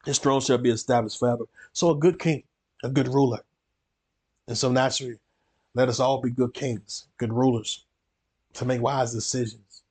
[0.05, 1.45] his throne shall be established forever.
[1.73, 2.43] So a good king,
[2.83, 3.39] a good ruler.
[4.49, 5.19] And so naturally,
[5.75, 7.85] let us all be good kings, good rulers,
[8.59, 9.85] to make wise decisions.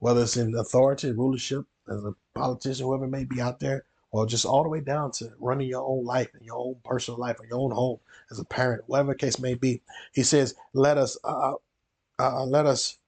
[0.00, 4.44] Whether it's in authority, rulership, as a politician, whoever may be out there, or just
[4.44, 7.46] all the way down to running your own life and your own personal life or
[7.46, 7.98] your own home
[8.30, 9.80] as a parent, whatever case may be.
[10.12, 11.56] He says, "Let us, uh, uh,
[12.18, 12.98] uh, let us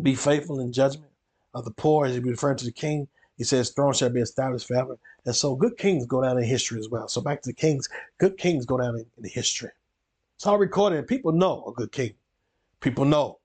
[0.00, 1.12] be faithful in judgment
[1.54, 4.66] of the poor." As he referring to the king, he says, "Throne shall be established
[4.66, 7.06] forever." And so, good kings go down in history as well.
[7.08, 7.88] So, back to the kings,
[8.18, 9.70] good kings go down in, in history.
[10.36, 11.06] It's all recorded.
[11.06, 12.14] People know a good king.
[12.80, 13.38] People know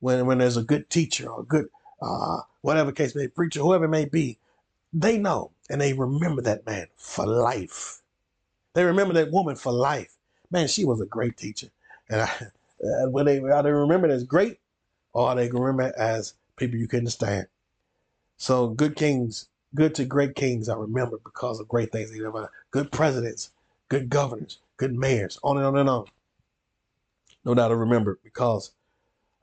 [0.00, 1.66] when when there's a good teacher or a good
[2.02, 4.38] uh, whatever case may be, preacher, whoever it may be,
[4.92, 8.00] they know and they remember that man for life.
[8.74, 10.16] They remember that woman for life.
[10.50, 11.68] Man, she was a great teacher.
[12.08, 12.30] And I,
[12.80, 14.58] and when they either remember it as great
[15.12, 17.46] or they remember as people you couldn't stand.
[18.36, 22.32] So good kings, good to great kings are remembered because of great things they did.
[22.70, 23.50] Good presidents,
[23.88, 26.06] good governors, good mayors, on and on and on.
[27.44, 28.72] No doubt to remember because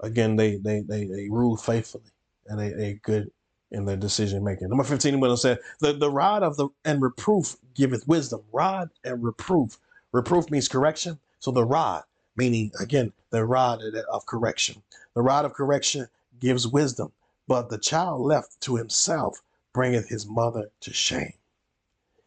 [0.01, 2.11] again they they they, they rule faithfully
[2.47, 3.31] and they, they good
[3.71, 4.69] in their decision making.
[4.69, 8.41] Number 15, Will said, the, the rod of the and reproof giveth wisdom.
[8.51, 9.77] Rod and reproof.
[10.13, 11.19] Reproof means correction.
[11.39, 12.03] So the rod,
[12.37, 13.81] meaning again, the rod
[14.11, 14.81] of correction.
[15.15, 16.07] The rod of correction
[16.39, 17.11] gives wisdom,
[17.47, 19.41] but the child left to himself
[19.73, 21.33] bringeth his mother to shame.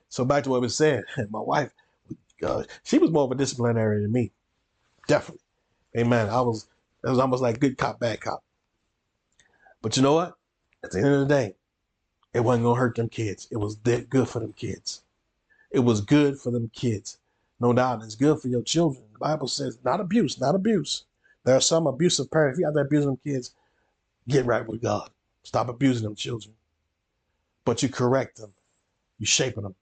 [0.09, 1.73] So back to what we said, my wife,
[2.45, 4.33] uh, she was more of a disciplinarian than me.
[5.09, 5.43] Definitely.
[5.97, 6.29] Amen.
[6.29, 6.67] I was,
[7.05, 8.43] it was almost like good cop, bad cop.
[9.83, 10.35] But you know what?
[10.85, 11.55] At the end of the day,
[12.33, 13.49] it wasn't gonna hurt them kids.
[13.51, 15.03] It was that good for them kids.
[15.71, 17.19] It was good for them kids.
[17.61, 19.05] No doubt it's good for your children.
[19.13, 21.05] The Bible says not abuse, not abuse.
[21.45, 22.59] There are some abusive parents.
[22.59, 23.55] If you have to abuse them kids,
[24.29, 25.11] get right with God.
[25.43, 26.55] Stop abusing them children.
[27.65, 28.53] But you correct them.
[29.19, 29.75] You shaping them.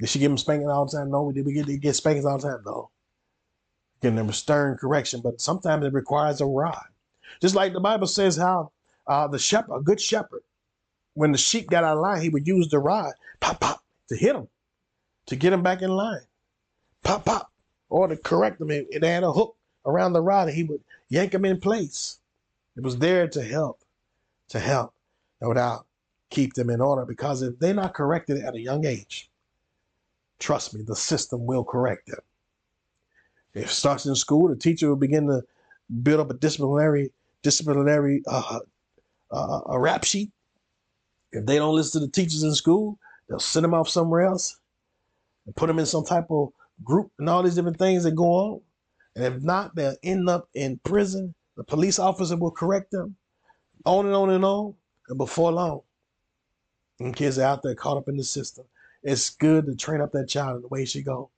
[0.00, 1.10] Did she give them spanking all the time?
[1.10, 1.32] No.
[1.32, 2.62] Did we get, get spankings all the time?
[2.64, 2.90] No.
[4.00, 6.86] Them a stern correction, but sometimes it requires a rod.
[7.40, 8.70] Just like the Bible says how
[9.06, 10.42] uh, the shepherd, a good shepherd,
[11.14, 14.16] when the sheep got out of line, he would use the rod, pop, pop, to
[14.16, 14.46] hit them,
[15.26, 16.20] to get them back in line.
[17.02, 17.50] Pop, pop,
[17.88, 18.70] or to correct them.
[18.70, 22.20] It, had a hook around the rod, and he would yank them in place.
[22.76, 23.80] It was there to help,
[24.50, 24.94] to help,
[25.42, 25.86] no doubt,
[26.30, 27.04] keep them in order.
[27.04, 29.28] Because if they're not corrected at a young age,
[30.38, 32.20] trust me, the system will correct them.
[33.54, 35.42] If it starts in school, the teacher will begin to
[36.02, 37.10] build up a disciplinary
[37.42, 38.60] disciplinary uh,
[39.30, 40.30] uh, a rap sheet.
[41.32, 44.58] If they don't listen to the teachers in school, they'll send them off somewhere else
[45.46, 46.50] and put them in some type of
[46.84, 48.60] group and all these different things that go on.
[49.16, 51.34] And if not, they'll end up in prison.
[51.56, 53.16] The police officer will correct them,
[53.84, 54.74] on and on and on.
[55.08, 55.80] And before long,
[57.00, 58.64] and kids are out there caught up in the system.
[59.02, 61.30] It's good to train up that child in the way she go.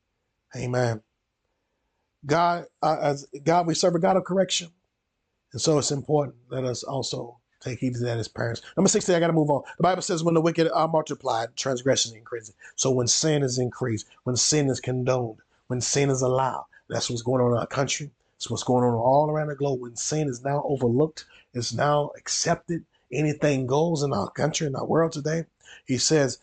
[0.56, 1.02] Amen.
[2.26, 4.68] God, uh, as God, we serve a God of correction,
[5.52, 6.36] and so it's important.
[6.50, 8.62] Let us also Take heed to that as parents.
[8.76, 9.62] Number 16, I got to move on.
[9.76, 12.54] The Bible says when the wicked are multiplied, transgression increases.
[12.74, 15.36] So when sin is increased, when sin is condoned,
[15.66, 18.10] when sin is allowed, that's what's going on in our country.
[18.36, 19.80] It's what's going on all around the globe.
[19.80, 22.86] When sin is now overlooked, it's now accepted.
[23.12, 25.44] Anything goes in our country, in our world today.
[25.84, 26.38] He says,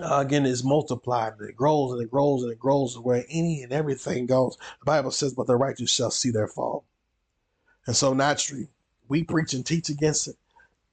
[0.00, 3.62] uh, again, is multiplied and it grows and it grows and it grows where any
[3.62, 4.56] and everything goes.
[4.80, 6.84] The Bible says, but the righteous shall see their fall.
[7.86, 8.68] And so naturally,
[9.08, 10.36] we preach and teach against it.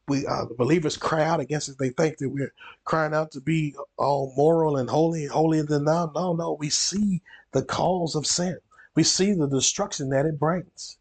[0.07, 1.77] We uh, the believers cry out against it.
[1.77, 5.85] They think that we're crying out to be all moral and holy, and holier than
[5.85, 6.11] thou.
[6.13, 7.21] No, no, we see
[7.51, 8.57] the cause of sin.
[8.95, 10.97] We see the destruction that it brings.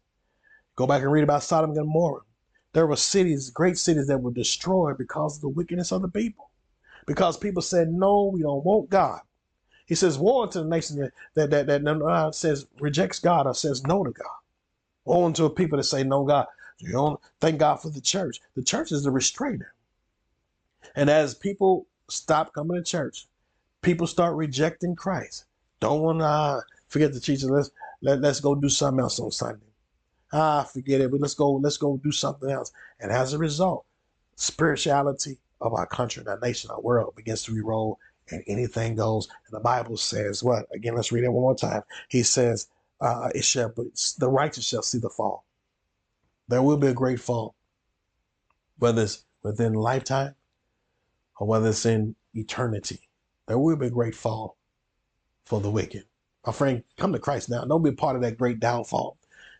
[0.75, 2.21] Go back and read about Sodom and Gomorrah.
[2.73, 6.50] There were cities, great cities that were destroyed because of the wickedness of the people.
[7.05, 9.19] Because people said, no, we don't want God.
[9.85, 11.11] He says, woe unto the nation that,
[11.49, 14.37] that, that, that says, rejects God or says no to God.
[15.05, 16.47] Woe unto people that say no God.
[16.79, 18.39] You don't thank God for the church.
[18.55, 19.73] The church is the restrainer.
[20.95, 23.27] And as people stop coming to church,
[23.81, 25.45] people start rejecting Christ.
[25.79, 27.47] Don't want to uh, forget the teacher.
[27.47, 27.71] Let's
[28.01, 29.65] let, let's go do something else on Sunday.
[30.33, 31.11] Ah, forget it.
[31.11, 31.53] But let's go.
[31.53, 32.71] Let's go do something else.
[32.99, 33.85] And as a result,
[34.35, 37.99] spirituality of our country, our nation, our world begins to re-roll,
[38.29, 39.27] and anything goes.
[39.27, 40.65] And the Bible says what?
[40.73, 41.83] Again, let's read it one more time.
[42.09, 42.67] He says,
[42.99, 43.73] uh, "It shall
[44.17, 45.45] the righteous shall see the fall."
[46.47, 47.55] There will be a great fall,
[48.79, 50.35] whether it's within lifetime
[51.39, 53.07] or whether it's in eternity.
[53.47, 54.57] There will be a great fall
[55.45, 56.05] for the wicked.
[56.45, 57.63] My friend, come to Christ now.
[57.65, 59.17] Don't be part of that great downfall.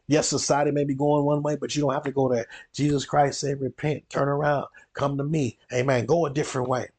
[0.08, 2.47] Yes, society may be going one way, but you don't have to go there.
[2.74, 5.58] Jesus Christ said, repent, turn around, come to me.
[5.74, 6.06] Amen.
[6.06, 6.89] Go a different way.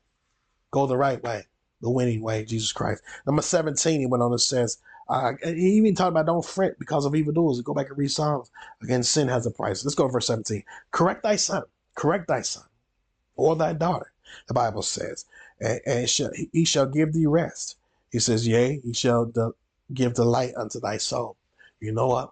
[0.71, 1.45] Go the right way,
[1.81, 3.03] the winning way, Jesus Christ.
[3.27, 4.79] Number 17, he went on and says,
[5.09, 7.61] uh, he even talked about don't fret because of evildoers.
[7.61, 8.51] Go back and read Psalms.
[8.83, 9.85] Again, sin has a price.
[9.85, 10.65] Let's go to verse 17.
[10.91, 12.65] Correct thy son, correct thy son,
[13.37, 14.13] or thy daughter,
[14.49, 15.27] the Bible says,
[15.61, 17.77] and, and shall, he shall give thee rest.
[18.11, 19.53] He says, Yea, he shall de-
[19.93, 21.37] give delight unto thy soul.
[21.81, 22.31] You know what?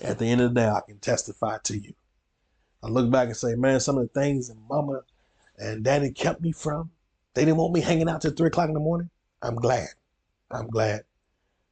[0.00, 1.94] At the end of the day, I can testify to you.
[2.82, 5.02] I look back and say, man, some of the things that mama
[5.56, 6.90] and daddy kept me from,
[7.34, 9.08] they didn't want me hanging out till three o'clock in the morning.
[9.40, 9.88] I'm glad.
[10.50, 11.04] I'm glad.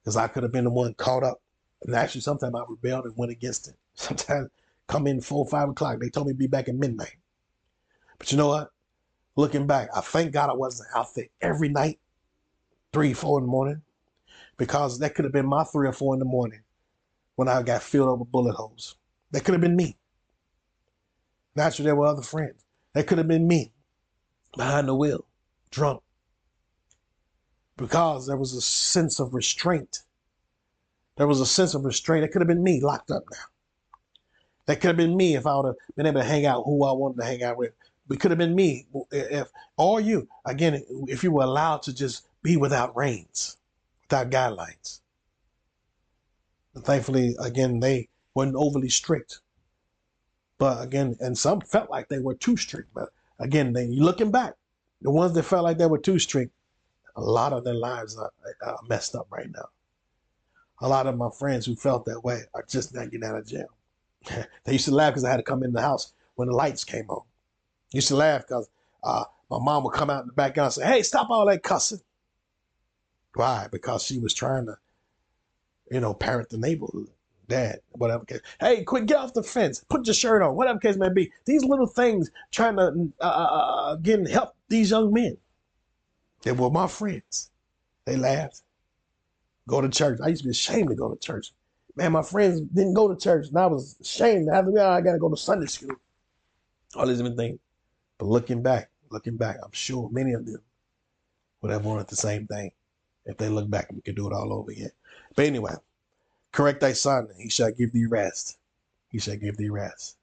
[0.00, 1.40] Because I could have been the one caught up.
[1.82, 3.74] And actually, sometimes I rebelled and went against it.
[3.94, 4.48] Sometimes
[4.86, 5.98] come in four, five o'clock.
[6.00, 7.16] They told me to be back at midnight.
[8.18, 8.70] But you know what?
[9.36, 11.98] Looking back, I thank God I wasn't out there every night,
[12.92, 13.82] three, four in the morning,
[14.56, 16.60] because that could have been my three or four in the morning
[17.36, 18.96] when I got filled up with bullet holes.
[19.30, 19.96] That could have been me.
[21.54, 22.64] Naturally, there were other friends.
[22.92, 23.72] That could have been me
[24.56, 25.24] behind the wheel,
[25.70, 26.02] drunk.
[27.76, 30.00] Because there was a sense of restraint.
[31.16, 32.24] There was a sense of restraint.
[32.24, 33.38] It could have been me locked up now.
[34.66, 36.84] That could have been me if I would have been able to hang out who
[36.84, 37.72] I wanted to hang out with.
[38.10, 42.26] It could have been me if, or you, again, if you were allowed to just
[42.42, 43.56] be without reins,
[44.02, 45.01] without guidelines.
[46.76, 49.40] Thankfully, again, they weren't overly strict.
[50.58, 52.94] But again, and some felt like they were too strict.
[52.94, 54.54] But again, they, looking back,
[55.02, 56.52] the ones that felt like they were too strict,
[57.16, 58.32] a lot of their lives are,
[58.64, 59.68] are messed up right now.
[60.80, 63.46] A lot of my friends who felt that way are just not getting out of
[63.46, 63.68] jail.
[64.64, 66.84] they used to laugh because I had to come in the house when the lights
[66.84, 67.22] came on.
[67.92, 68.68] Used to laugh because
[69.04, 71.62] uh, my mom would come out in the background and say, "Hey, stop all that
[71.62, 72.00] cussing."
[73.34, 73.68] Why?
[73.70, 74.78] Because she was trying to
[75.93, 77.09] you know, parent the neighborhood,
[77.49, 78.40] dad, whatever case.
[78.59, 81.30] Hey, quit, get off the fence, put your shirt on, whatever case may be.
[81.45, 85.36] These little things trying to uh, uh, uh again help these young men.
[86.43, 87.51] They were my friends.
[88.07, 88.62] They laughed.
[89.68, 90.18] Go to church.
[90.24, 91.53] I used to be ashamed to go to church.
[91.95, 94.49] Man, my friends didn't go to church, and I was ashamed.
[94.49, 95.95] I, I got to go to Sunday school.
[96.97, 97.59] All these different things.
[98.18, 100.62] But looking back, looking back, I'm sure many of them
[101.61, 102.72] would have wanted the same thing.
[103.26, 104.90] If they look back, we could do it all over again.
[105.34, 105.74] But anyway,
[106.52, 108.58] correct thy son, he shall give thee rest.
[109.08, 110.16] He shall give thee rest.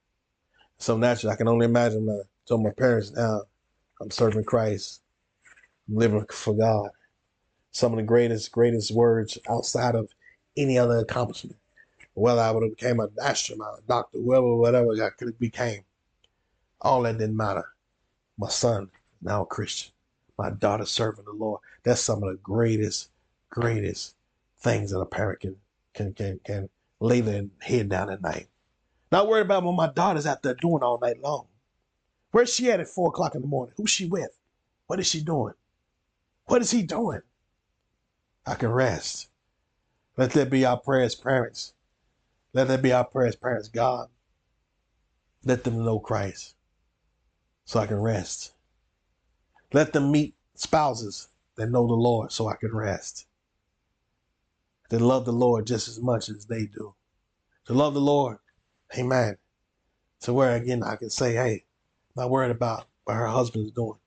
[0.77, 2.07] So naturally, I can only imagine.
[2.09, 3.43] Uh, I told my parents now,
[4.01, 5.01] I'm serving Christ,
[5.87, 6.89] I'm living for God.
[7.71, 10.09] Some of the greatest, greatest words outside of
[10.57, 11.57] any other accomplishment.
[12.13, 15.83] Whether I would have became an astronaut, a doctor, whoever, whatever I could have became,
[16.81, 17.65] all that didn't matter.
[18.37, 18.89] My son,
[19.21, 19.91] now a Christian.
[20.37, 21.61] My daughter serving the Lord.
[21.83, 23.09] That's some of the greatest,
[23.49, 24.15] greatest
[24.59, 25.55] things that a parent can
[25.93, 28.47] can can can lay their head down at night.
[29.11, 31.47] Not worried about what my daughter's out there doing all night long.
[32.31, 33.73] Where's she at at four o'clock in the morning?
[33.77, 34.37] Who's she with?
[34.87, 35.53] What is she doing?
[36.45, 37.21] What is he doing?
[38.45, 39.29] I can rest.
[40.17, 41.73] Let that be our prayers, parents.
[42.53, 43.69] Let that be our prayers, parents.
[43.69, 44.09] God,
[45.43, 46.55] let them know Christ
[47.65, 48.51] so I can rest.
[49.71, 53.27] Let them meet spouses that know the Lord so I can rest
[54.89, 56.93] that love the Lord just as much as they do.
[57.65, 58.37] To love the Lord,
[58.97, 59.37] amen.
[60.21, 61.63] To where again I can say, hey,
[62.15, 63.97] not worried about what her husband's doing.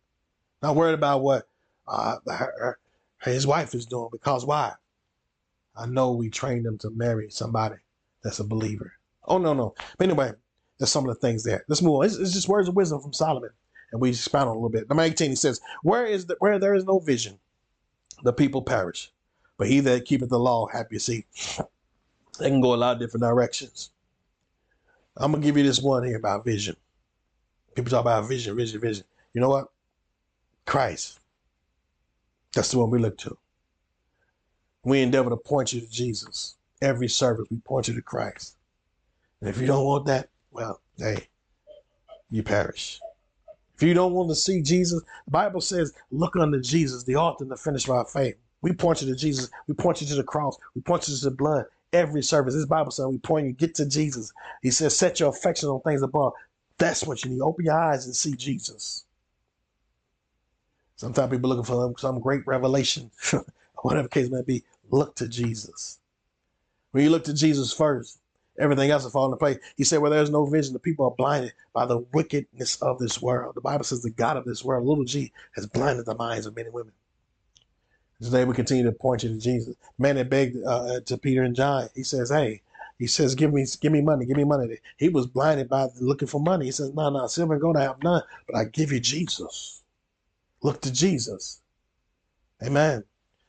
[0.62, 1.48] Not worried about what
[1.88, 2.78] uh, her, her,
[3.30, 4.08] his wife is doing.
[4.12, 4.72] Because why?
[5.76, 7.76] I know we trained them to marry somebody
[8.22, 8.92] that's a believer.
[9.24, 9.74] Oh, no, no.
[9.96, 10.32] But anyway,
[10.78, 11.64] there's some of the things there.
[11.68, 12.04] Let's move on.
[12.04, 13.50] It's, it's just words of wisdom from Solomon.
[13.90, 14.88] And we expound on a little bit.
[14.88, 17.38] Number 18, he says, Where is the, where there is no vision,
[18.22, 19.10] the people perish.
[19.62, 20.98] But he that keepeth the law, happy.
[20.98, 21.24] See,
[22.40, 23.92] they can go a lot of different directions.
[25.16, 26.74] I'm gonna give you this one here about vision.
[27.76, 29.04] People talk about vision, vision, vision.
[29.34, 29.68] You know what?
[30.66, 31.20] Christ.
[32.52, 33.38] That's the one we look to.
[34.82, 36.56] We endeavor to point you to Jesus.
[36.80, 38.56] Every service, we point you to Christ.
[39.40, 41.28] And if you don't want that, well, hey,
[42.32, 42.98] you perish.
[43.76, 47.44] If you don't want to see Jesus, the Bible says, look unto Jesus, the author
[47.44, 48.34] and the finisher of our faith.
[48.62, 49.50] We point you to Jesus.
[49.66, 50.56] We point you to the cross.
[50.74, 51.66] We point you to the blood.
[51.92, 54.32] Every service, this Bible says, we point you, get to Jesus.
[54.62, 56.32] He says, set your affection on things above.
[56.78, 57.42] That's what you need.
[57.42, 59.04] Open your eyes and see Jesus.
[60.96, 63.10] Sometimes people looking for some great revelation,
[63.82, 64.62] whatever case may be.
[64.90, 65.98] Look to Jesus.
[66.92, 68.20] When you look to Jesus first,
[68.58, 69.58] everything else will fall into place.
[69.76, 73.20] He said, Where there's no vision, the people are blinded by the wickedness of this
[73.20, 73.54] world.
[73.54, 76.54] The Bible says the God of this world, little g, has blinded the minds of
[76.54, 76.92] men and women.
[78.22, 79.74] Today we continue to point you to Jesus.
[79.98, 82.62] Man that begged uh, to Peter and John, he says, Hey,
[82.98, 84.78] he says, Give me give me money, give me money.
[84.96, 86.66] He was blinded by looking for money.
[86.66, 89.82] He says, No, no, silver and gold I have none, but I give you Jesus.
[90.62, 91.60] Look to Jesus.
[92.64, 93.04] Amen.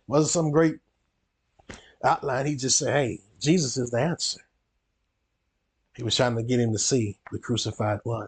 [0.07, 0.77] Wasn't some great
[2.03, 2.47] outline.
[2.47, 4.41] He just said, Hey, Jesus is the answer.
[5.95, 8.27] He was trying to get him to see the crucified one.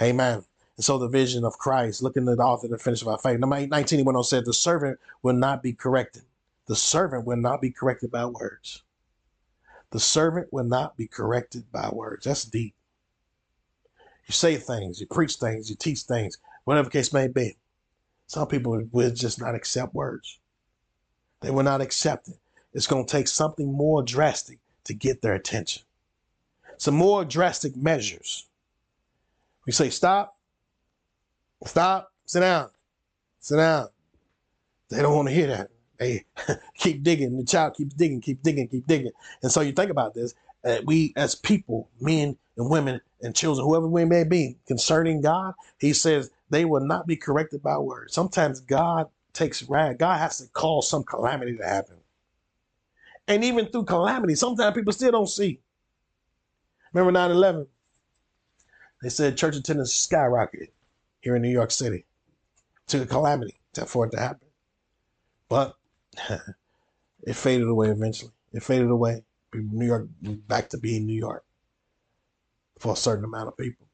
[0.00, 0.42] Amen.
[0.76, 3.38] And so the vision of Christ, looking at the author the finish of our faith.
[3.38, 6.22] Number 19, he went on said, The servant will not be corrected.
[6.66, 8.82] The servant will not be corrected by words.
[9.90, 12.26] The servant will not be corrected by words.
[12.26, 12.74] That's deep.
[14.26, 17.56] You say things, you preach things, you teach things, whatever case may be.
[18.26, 20.40] Some people will just not accept words.
[21.40, 22.38] They will not accept it.
[22.74, 25.84] It's going to take something more drastic to get their attention.
[26.76, 28.46] Some more drastic measures.
[29.64, 30.35] We say, stop,
[31.64, 32.70] stop, sit down,
[33.40, 33.88] sit down.
[34.90, 35.70] They don't want to hear that.
[35.98, 36.24] They
[36.76, 37.36] keep digging.
[37.36, 39.12] The child keeps digging, keep digging, keep digging.
[39.42, 40.34] And so you think about this.
[40.64, 45.54] Uh, we as people, men and women and children, whoever we may be, concerning God,
[45.78, 48.12] he says they will not be corrected by words.
[48.12, 49.98] Sometimes God takes wrath.
[49.98, 51.96] God has to cause some calamity to happen.
[53.28, 55.60] And even through calamity, sometimes people still don't see.
[56.92, 57.66] Remember 9 11?
[59.02, 60.68] They said church attendance skyrocketed
[61.20, 62.04] here in New York City
[62.88, 63.56] to a calamity
[63.86, 64.48] for it to happen.
[65.48, 65.76] But
[67.22, 68.32] it faded away eventually.
[68.52, 69.22] It faded away.
[69.52, 71.44] New York back to being New York
[72.78, 73.86] for a certain amount of people.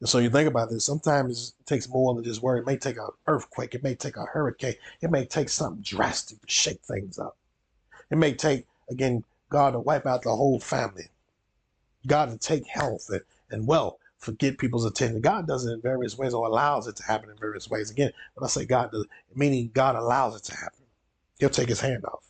[0.00, 2.60] And so you think about this, sometimes it takes more than just worry.
[2.60, 6.40] It may take an earthquake, it may take a hurricane, it may take something drastic
[6.40, 7.36] to shake things up.
[8.10, 11.08] It may take, again, God to wipe out the whole family.
[12.06, 15.20] God to take health and, and wealth, forget people's attention.
[15.20, 17.90] God does it in various ways or allows it to happen in various ways.
[17.90, 19.04] Again, when I say God does,
[19.34, 20.84] meaning God allows it to happen,
[21.40, 22.24] He'll take His hand off.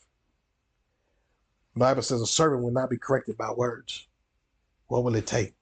[1.74, 4.06] The Bible says a servant will not be corrected by words.
[4.88, 5.52] What will it take?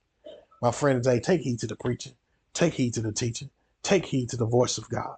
[0.61, 2.13] My friend today, take heed to the preaching,
[2.53, 3.49] take heed to the teaching,
[3.83, 5.17] take heed to the voice of God.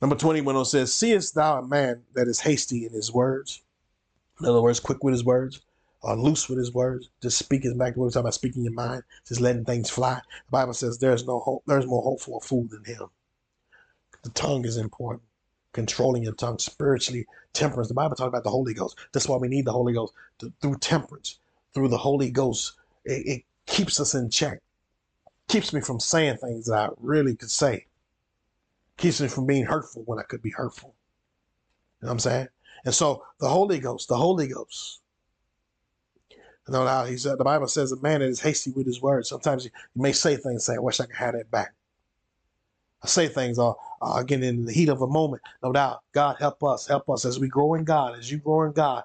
[0.00, 3.62] Number 21 says, Seest thou a man that is hasty in his words?
[4.38, 5.60] In other words, quick with his words,
[6.14, 9.02] loose with his words, just speaking back to what we're talking about, speaking your mind,
[9.26, 10.14] just letting things fly.
[10.14, 13.08] The Bible says there's no hope, there's more hope for a fool than him.
[14.22, 15.22] The tongue is important.
[15.72, 17.88] Controlling your tongue spiritually, temperance.
[17.88, 18.96] The Bible talks about the Holy Ghost.
[19.12, 21.38] That's why we need the Holy Ghost to, through temperance
[21.76, 22.72] through the Holy Ghost,
[23.04, 24.62] it, it keeps us in check.
[25.46, 27.84] Keeps me from saying things that I really could say.
[28.96, 30.94] Keeps me from being hurtful when I could be hurtful.
[32.00, 32.48] You know what I'm saying?
[32.86, 35.02] And so the Holy Ghost, the Holy Ghost.
[36.68, 39.28] No doubt, he said the Bible says a man that is hasty with his words.
[39.28, 41.72] Sometimes you, you may say things, say, I wish I could have that back.
[43.02, 45.42] I say things uh, uh, again in the heat of a moment.
[45.62, 48.62] No doubt, God help us, help us as we grow in God, as you grow
[48.64, 49.04] in God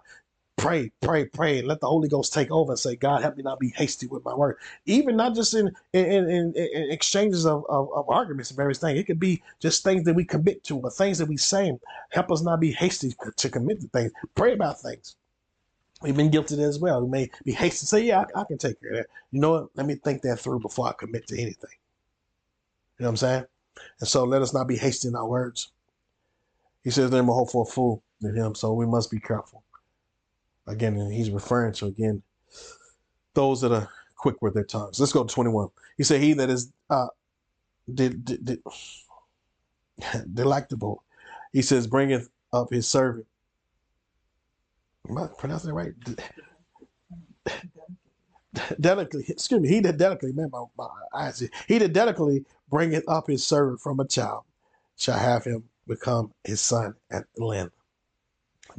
[0.61, 3.43] pray, pray, pray, and let the Holy Ghost take over and say, God, help me
[3.43, 4.57] not be hasty with my word.
[4.85, 8.99] Even not just in in, in, in exchanges of, of, of, arguments and various things.
[8.99, 11.71] It could be just things that we commit to, or things that we say.
[12.11, 14.11] Help us not be hasty to commit to things.
[14.35, 15.15] Pray about things.
[16.01, 17.03] We've been guilty as well.
[17.03, 19.07] We may be hasty to say, yeah, I, I can take care of that.
[19.31, 19.67] You know what?
[19.75, 21.69] Let me think that through before I commit to anything.
[22.97, 23.45] You know what I'm saying?
[23.99, 25.71] And so let us not be hasty in our words.
[26.83, 29.63] He says they're for a fool than him, so we must be careful.
[30.67, 32.21] Again, and he's referring to again
[33.33, 34.99] those that are quick with their tongues.
[34.99, 35.69] Let's go to 21.
[35.97, 37.07] He said, He that is uh
[40.33, 41.03] delectable.
[41.53, 43.25] He says, bringeth up his servant.
[45.11, 45.93] Am I pronouncing it right?
[48.79, 53.27] delicately, excuse me, he did delicately, man, my, my eyes, he did delicately bringeth up
[53.27, 54.43] his servant from a child
[54.97, 57.73] shall have him become his son at length.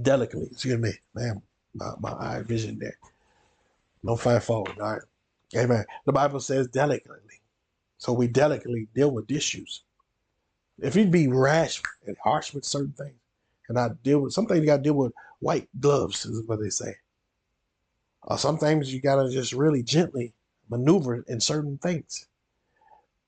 [0.00, 1.42] Delicately, excuse me, man,
[1.74, 2.96] my, my eye vision there.
[4.02, 4.78] No fight forward.
[4.80, 5.02] All right.
[5.56, 5.84] Amen.
[6.06, 7.40] The Bible says delicately.
[7.98, 9.82] So we delicately deal with issues.
[10.78, 13.18] If you'd be rash and harsh with certain things,
[13.68, 15.12] and I deal with some things you gotta deal with
[15.42, 16.94] white gloves, is what they say.
[18.22, 20.32] Or sometimes you gotta just really gently
[20.70, 22.26] maneuver in certain things.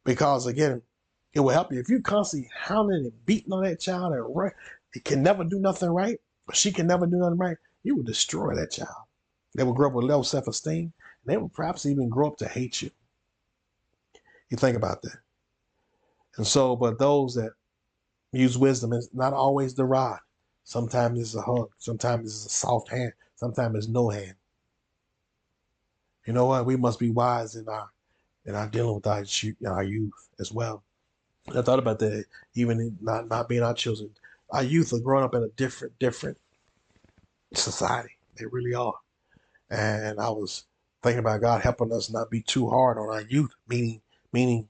[0.04, 0.80] Because again,
[1.34, 1.80] it will help you.
[1.80, 4.52] If you constantly hounding and beating on that child and right,
[4.94, 6.20] it can never do nothing right,
[6.52, 9.04] she can never do nothing right, you will destroy that child.
[9.56, 10.92] They will grow up with low self-esteem, and
[11.26, 12.90] they will perhaps even grow up to hate you.
[14.50, 15.18] You think about that.
[16.36, 17.52] And so, but those that
[18.32, 20.18] use wisdom is not always the rod.
[20.64, 21.70] Sometimes it's a hug.
[21.78, 23.12] Sometimes it's a soft hand.
[23.36, 24.34] Sometimes it's no hand.
[26.26, 26.66] You know what?
[26.66, 27.90] We must be wise in our
[28.46, 29.24] in our dealing with our,
[29.66, 30.82] our youth as well.
[31.54, 34.10] I thought about that, even not not being our children.
[34.50, 36.38] Our youth are growing up in a different different
[37.52, 38.16] society.
[38.36, 38.94] They really are.
[39.70, 40.64] And I was
[41.02, 44.00] thinking about God helping us not be too hard on our youth, meaning
[44.32, 44.68] meaning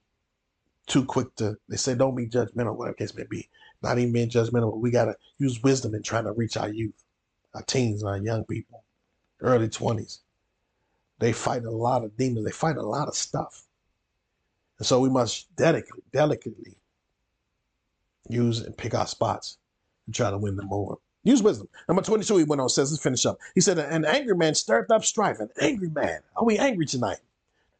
[0.87, 3.49] too quick to they say don't be judgmental, whatever case may be.
[3.85, 7.03] Not even being judgmental, but we gotta use wisdom in trying to reach our youth,
[7.53, 8.83] our teens and our young people,
[9.41, 10.21] early twenties.
[11.19, 13.61] They fight a lot of demons, they fight a lot of stuff.
[14.79, 16.77] And so we must delicately, delicately
[18.27, 19.59] use and pick our spots
[20.07, 20.95] and try to win them over.
[21.23, 21.69] Use wisdom.
[21.87, 23.37] Number 22, he went on, says, let's finish up.
[23.53, 25.39] He said, An angry man stirred up strife.
[25.39, 26.21] An angry man.
[26.35, 27.19] Are we angry tonight?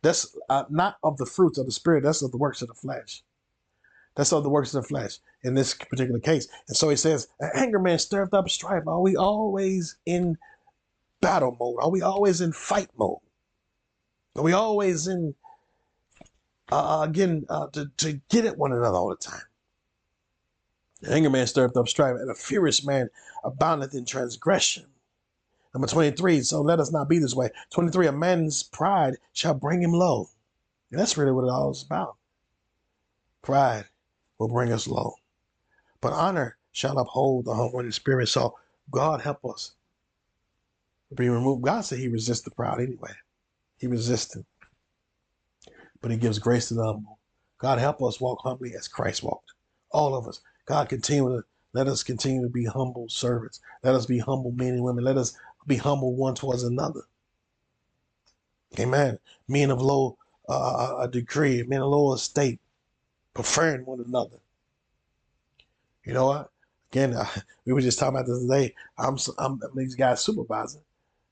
[0.03, 2.76] That's uh, not of the fruits of the Spirit, that's of the works of the
[2.76, 3.24] flesh.
[4.16, 6.48] That's of the works of the flesh in this particular case.
[6.68, 8.88] And so he says, An angry man stirred up strife.
[8.88, 10.38] Are we always in
[11.22, 11.78] battle mode?
[11.82, 13.20] Are we always in fight mode?
[14.36, 15.36] Are we always in,
[16.72, 19.43] uh, again, uh, to, to get at one another all the time?
[21.02, 23.10] The angry man stirred up strife, and a furious man
[23.43, 24.88] aboundeth in transgression.
[25.74, 27.50] Number 23, so let us not be this way.
[27.72, 30.30] 23, a man's pride shall bring him low.
[30.89, 32.16] And that's really what it all is about.
[33.41, 33.86] Pride
[34.39, 35.16] will bring us low.
[36.06, 38.28] But honor shall uphold the humble in spirit.
[38.28, 38.53] So
[38.91, 39.72] God help us
[41.16, 41.64] be removed.
[41.64, 43.10] God said he resists the proud anyway.
[43.80, 44.45] He resists it.
[46.01, 47.18] But he gives grace to the humble.
[47.58, 49.53] God help us walk humbly as Christ walked.
[49.89, 50.41] All of us.
[50.68, 51.43] God continue to
[51.74, 53.62] let us continue to be humble servants.
[53.82, 55.03] Let us be humble men and women.
[55.03, 55.36] Let us
[55.66, 57.01] be humble one towards another.
[58.78, 59.18] Amen.
[59.47, 62.60] Men of low uh, a degree, men of low estate,
[63.34, 64.38] preferring one another.
[66.06, 66.51] You know what?
[66.91, 67.28] Again, uh,
[67.66, 68.74] we were just talking about this today.
[68.97, 70.80] I'm, I'm, I'm these guys supervisor.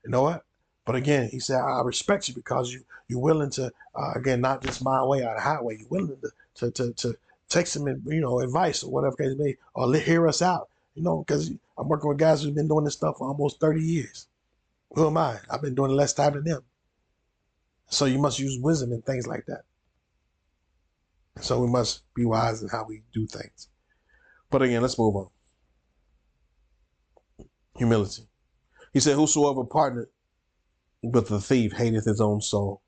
[0.03, 0.43] You know what?
[0.86, 4.63] But again, he said, I respect you because you you're willing to uh, again not
[4.63, 5.78] just my way or the highway.
[5.78, 7.17] You're willing to to to, to
[7.47, 10.69] take some you know advice or whatever case may, or hear us out.
[10.95, 13.82] You know, because I'm working with guys who've been doing this stuff for almost 30
[13.82, 14.28] years.
[14.93, 15.39] Who am I?
[15.49, 16.63] I've been doing it less time than them.
[17.88, 19.63] So you must use wisdom and things like that.
[21.41, 23.69] So we must be wise in how we do things.
[24.54, 25.30] But again, let's move on.
[27.76, 28.28] Humility.
[28.93, 30.10] He said, Whosoever partnered
[31.01, 32.84] with the thief hateth his own soul.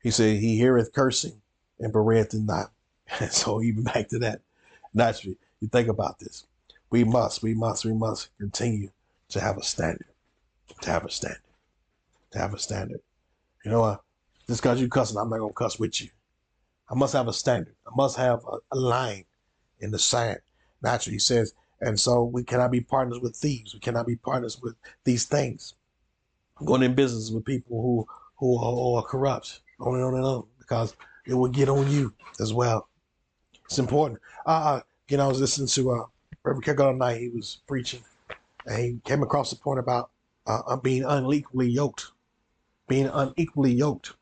[0.00, 1.42] He said, He heareth cursing
[1.80, 2.70] and bereth it not.
[3.32, 4.42] so even back to that,
[4.94, 6.46] naturally, you think about this.
[6.88, 8.90] We must, we must, we must continue
[9.30, 10.06] to have a standard,
[10.82, 11.42] to have a standard,
[12.30, 13.00] to have a standard.
[13.64, 14.04] You know what?
[14.46, 16.10] Just because you cussing, I'm not gonna cuss with you.
[16.88, 17.74] I must have a standard.
[17.84, 19.24] I must have a, a line
[19.84, 20.40] in the sand.
[20.82, 23.74] Naturally, he says, and so we cannot be partners with thieves.
[23.74, 24.74] We cannot be partners with
[25.04, 25.74] these things.
[26.64, 28.06] Going in business with people who
[28.36, 31.90] who are, who are corrupt, on and on and on, because it will get on
[31.90, 32.88] you as well.
[33.64, 34.20] It's important.
[34.46, 36.04] Uh, you know, I was listening to uh,
[36.42, 37.20] Reverend Keckle night.
[37.20, 38.02] He was preaching,
[38.66, 40.10] and he came across the point about
[40.46, 42.12] uh, being unequally yoked,
[42.88, 44.14] being unequally yoked.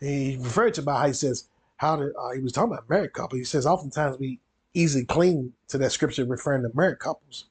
[0.00, 2.12] He referred to about how he says how to.
[2.14, 3.38] Uh, he was talking about married couples.
[3.38, 4.40] He says oftentimes we
[4.74, 7.46] easily cling to that scripture referring to married couples,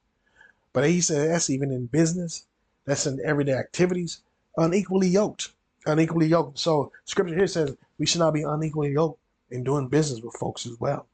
[0.73, 2.45] but he said that's even in business,
[2.85, 4.21] that's in everyday activities,
[4.57, 5.53] unequally yoked,
[5.85, 6.59] unequally yoked.
[6.59, 9.19] So scripture here says we should not be unequally yoked
[9.51, 11.07] in doing business with folks as well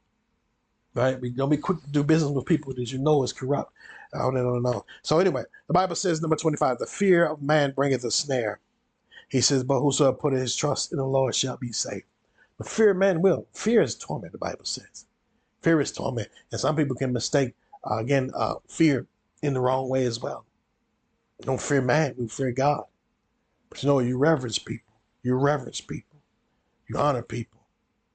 [0.94, 1.20] right?
[1.20, 3.72] We don't be quick to do business with people that you know is corrupt.
[4.14, 4.84] I don't know.
[5.02, 8.58] So anyway, the Bible says, number 25, the fear of man bringeth a snare.
[9.28, 12.02] He says, but whosoever put his trust in the Lord shall be safe.
[12.58, 13.46] But fear of man will.
[13.52, 15.06] Fear is torment, the Bible says.
[15.62, 16.28] Fear is torment.
[16.52, 17.54] And some people can mistake,
[17.88, 19.06] uh, again, uh, fear
[19.42, 20.44] in the wrong way as well.
[21.42, 22.84] don't fear man, you fear God.
[23.68, 24.94] But you know, you reverence people.
[25.22, 26.18] You reverence people.
[26.88, 27.60] You honor people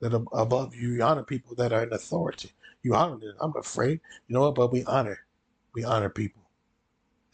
[0.02, 0.92] that are above you.
[0.92, 2.52] You honor people that are in authority.
[2.84, 3.36] You honor them.
[3.40, 4.02] I'm afraid.
[4.28, 4.56] You know what?
[4.56, 5.20] But we honor.
[5.74, 6.42] We honor people.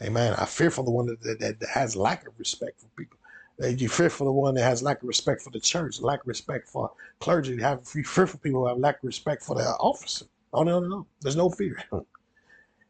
[0.01, 0.33] Amen.
[0.37, 3.17] I fear for the one that, that, that has lack of respect for people.
[3.63, 6.27] You fear for the one that has lack of respect for the church, lack of
[6.27, 9.73] respect for clergy, have you fear for people who have lack of respect for their
[9.79, 10.25] officer.
[10.51, 11.07] Oh no, no, no.
[11.21, 11.99] There's no fear hmm.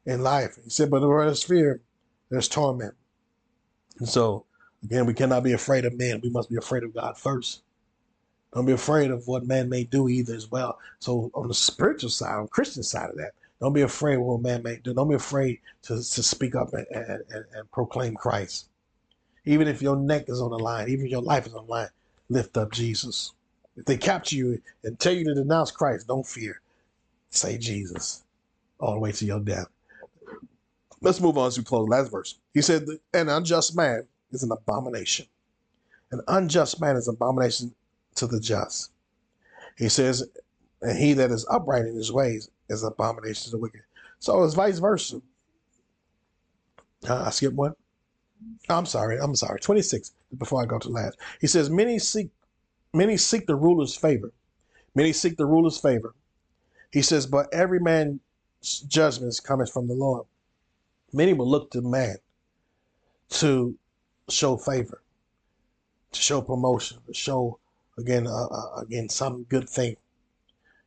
[0.06, 0.58] in life.
[0.64, 1.82] He said, but where there's fear,
[2.30, 2.96] there's torment.
[4.00, 4.46] And so
[4.84, 6.22] again, we cannot be afraid of men.
[6.24, 7.64] We must be afraid of God first.
[8.54, 10.78] Don't be afraid of what man may do either as well.
[11.00, 14.22] So on the spiritual side, on the Christian side of that, don't be afraid of
[14.22, 14.94] what man may do.
[14.94, 18.68] Don't be afraid to, to speak up and, and, and proclaim Christ.
[19.46, 21.72] Even if your neck is on the line, even if your life is on the
[21.72, 21.90] line,
[22.30, 23.34] lift up Jesus.
[23.76, 26.62] If they capture you and tell you to denounce Christ, don't fear.
[27.30, 28.24] Say Jesus
[28.80, 29.68] all the way to your death.
[31.02, 31.88] Let's move on we close.
[31.90, 32.38] Last verse.
[32.54, 35.26] He said, An unjust man is an abomination.
[36.12, 37.74] An unjust man is an abomination
[38.16, 38.92] to the just.
[39.78, 40.30] He says,
[40.82, 43.82] and he that is upright in his ways is an abomination to the wicked.
[44.20, 45.22] So it's vice versa.
[47.08, 47.74] Uh, I skip one.
[48.70, 49.18] I'm sorry.
[49.20, 49.60] I'm sorry.
[49.60, 51.18] 26 before I go to last.
[51.40, 52.30] He says, many seek
[52.94, 54.32] many seek the ruler's favor.
[54.96, 56.14] Many seek the ruler's favor.
[56.92, 58.20] He says, but every man's
[58.88, 60.26] judgment is coming from the Lord.
[61.14, 62.18] Many will look to man
[63.30, 63.78] to
[64.30, 65.02] show favor,
[66.12, 67.60] to show promotion, to show
[67.98, 69.96] again, uh, uh, again, some good thing.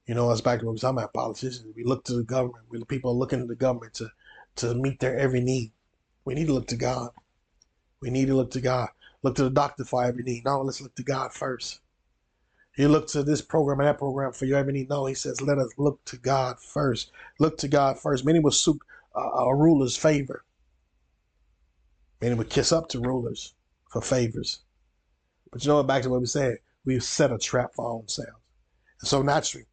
[0.06, 1.64] You know, it's back to what we're talking about politicians.
[1.74, 2.64] We look to the government.
[2.68, 4.10] We people are looking to the government to
[4.56, 5.72] to meet their every need.
[6.26, 7.10] We need to look to God.
[8.04, 8.90] We need to look to God.
[9.22, 10.44] Look to the doctor for every need.
[10.44, 11.80] No, let's look to God first.
[12.76, 14.90] You look to this program and that program for your every need.
[14.90, 17.12] No, he says, let us look to God first.
[17.40, 18.26] Look to God first.
[18.26, 18.76] Many will seek
[19.16, 20.44] uh, a ruler's favor.
[22.20, 23.54] Many will kiss up to rulers
[23.88, 24.58] for favors.
[25.50, 25.86] But you know what?
[25.86, 28.32] Back to what we said we've set a trap for our own selves.
[29.00, 29.64] And so naturally,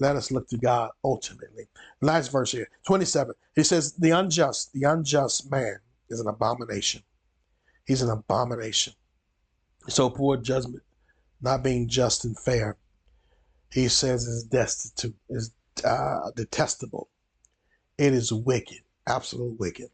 [0.00, 1.68] let us look to God ultimately.
[2.00, 3.36] Last verse here, 27.
[3.54, 7.02] He says, The unjust, the unjust man is an abomination.
[7.88, 8.92] He's an abomination.
[9.88, 10.82] So poor judgment,
[11.40, 12.76] not being just and fair,
[13.72, 17.08] he says is destitute, is uh, detestable.
[17.96, 19.88] It is wicked, absolute wicked.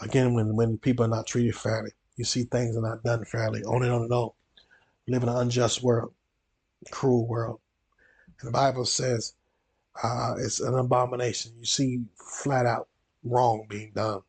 [0.00, 3.64] Again, when, when people are not treated fairly, you see things are not done fairly,
[3.64, 4.30] on and on and on.
[5.04, 6.12] We live in an unjust world,
[6.92, 7.58] cruel world.
[8.38, 9.34] And the Bible says
[10.00, 11.52] uh, it's an abomination.
[11.58, 12.86] You see flat out
[13.24, 14.20] wrong being done,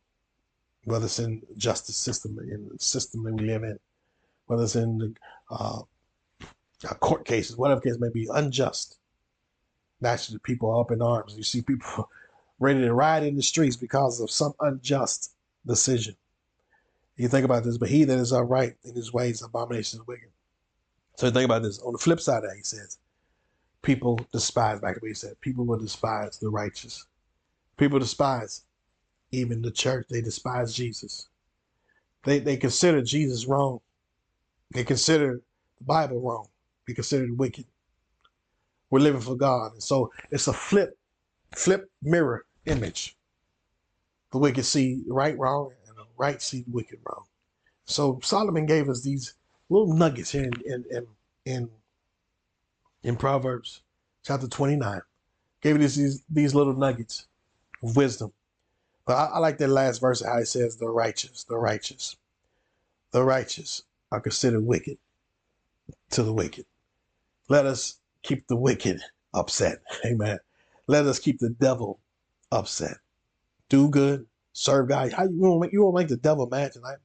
[0.86, 3.80] whether it's in justice system, in the system that we live in,
[4.48, 5.14] whether it's in the
[5.50, 5.82] uh,
[7.00, 8.98] court cases, whatever case may be, unjust.
[10.02, 11.36] Naturally, people are up in arms.
[11.36, 12.10] You see people
[12.60, 15.32] ready to ride in the streets because of some unjust
[15.66, 16.16] decision.
[17.16, 20.30] You think about this, but he that is upright in his ways, abomination is wicked.
[21.16, 21.80] So think about this.
[21.80, 22.98] On the flip side of that, he says,
[23.84, 27.06] people despise, back to what he said, people will despise the righteous.
[27.78, 28.64] People despise
[29.34, 30.08] even the church.
[30.10, 31.28] They despise Jesus.
[32.24, 33.80] They, they consider Jesus wrong.
[34.72, 35.42] They consider
[35.78, 36.48] the Bible wrong.
[36.88, 37.66] They consider it wicked.
[38.90, 39.74] We're living for God.
[39.74, 40.98] And so it's a flip,
[41.56, 43.18] flip mirror image.
[44.32, 47.24] The wicked see right wrong and the right see wicked wrong.
[47.86, 49.36] So Solomon gave us these
[49.70, 51.08] little nuggets here in in in
[51.46, 51.70] in,
[53.04, 53.82] in Proverbs
[54.24, 55.02] chapter 29.
[55.62, 57.28] Gave us these these little nuggets
[57.84, 58.32] of wisdom.
[59.06, 62.16] But I, I like that last verse how it says the righteous, the righteous.
[63.12, 64.98] The righteous are considered wicked
[66.12, 66.66] to the wicked.
[67.50, 69.02] Let us keep the wicked
[69.34, 69.82] upset.
[70.06, 70.40] Amen.
[70.88, 72.00] Let us keep the devil
[72.52, 72.98] upset.
[73.70, 75.12] Do good, serve God.
[75.14, 76.98] How you won't make you won't make the devil mad tonight?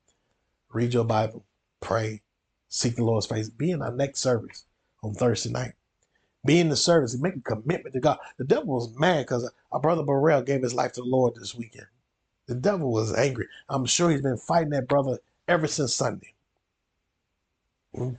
[0.73, 1.45] Read your Bible,
[1.81, 2.23] pray,
[2.69, 3.49] seek the Lord's face.
[3.49, 4.67] Be in our next service
[5.03, 5.73] on Thursday night.
[6.49, 8.17] Be in the service and make a commitment to God.
[8.39, 11.55] The devil was mad because our brother Burrell gave his life to the Lord this
[11.55, 11.89] weekend.
[12.47, 13.49] The devil was angry.
[13.69, 16.33] I'm sure he's been fighting that brother ever since Sunday.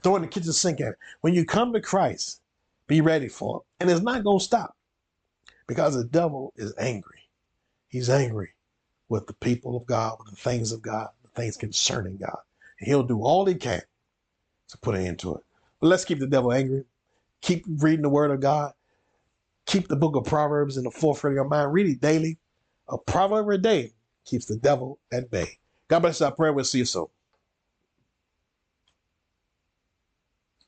[0.04, 0.94] Throwing the kitchen sink at him.
[1.22, 2.40] When you come to Christ,
[2.86, 3.82] be ready for it.
[3.82, 4.76] And it's not going to stop
[5.66, 7.28] because the devil is angry.
[7.88, 8.50] He's angry
[9.08, 12.38] with the people of God, with the things of God, the things concerning God.
[12.78, 13.82] And he'll do all he can
[14.68, 15.42] to put an end to it.
[15.80, 16.84] But let's keep the devil angry.
[17.42, 18.72] Keep reading the word of God.
[19.66, 21.72] Keep the book of Proverbs in the forefront of your mind.
[21.72, 22.38] Read it daily.
[22.88, 23.92] A proverb a day
[24.26, 25.58] keeps the devil at bay.
[25.88, 26.52] God bless our prayer.
[26.52, 27.06] We'll see you soon.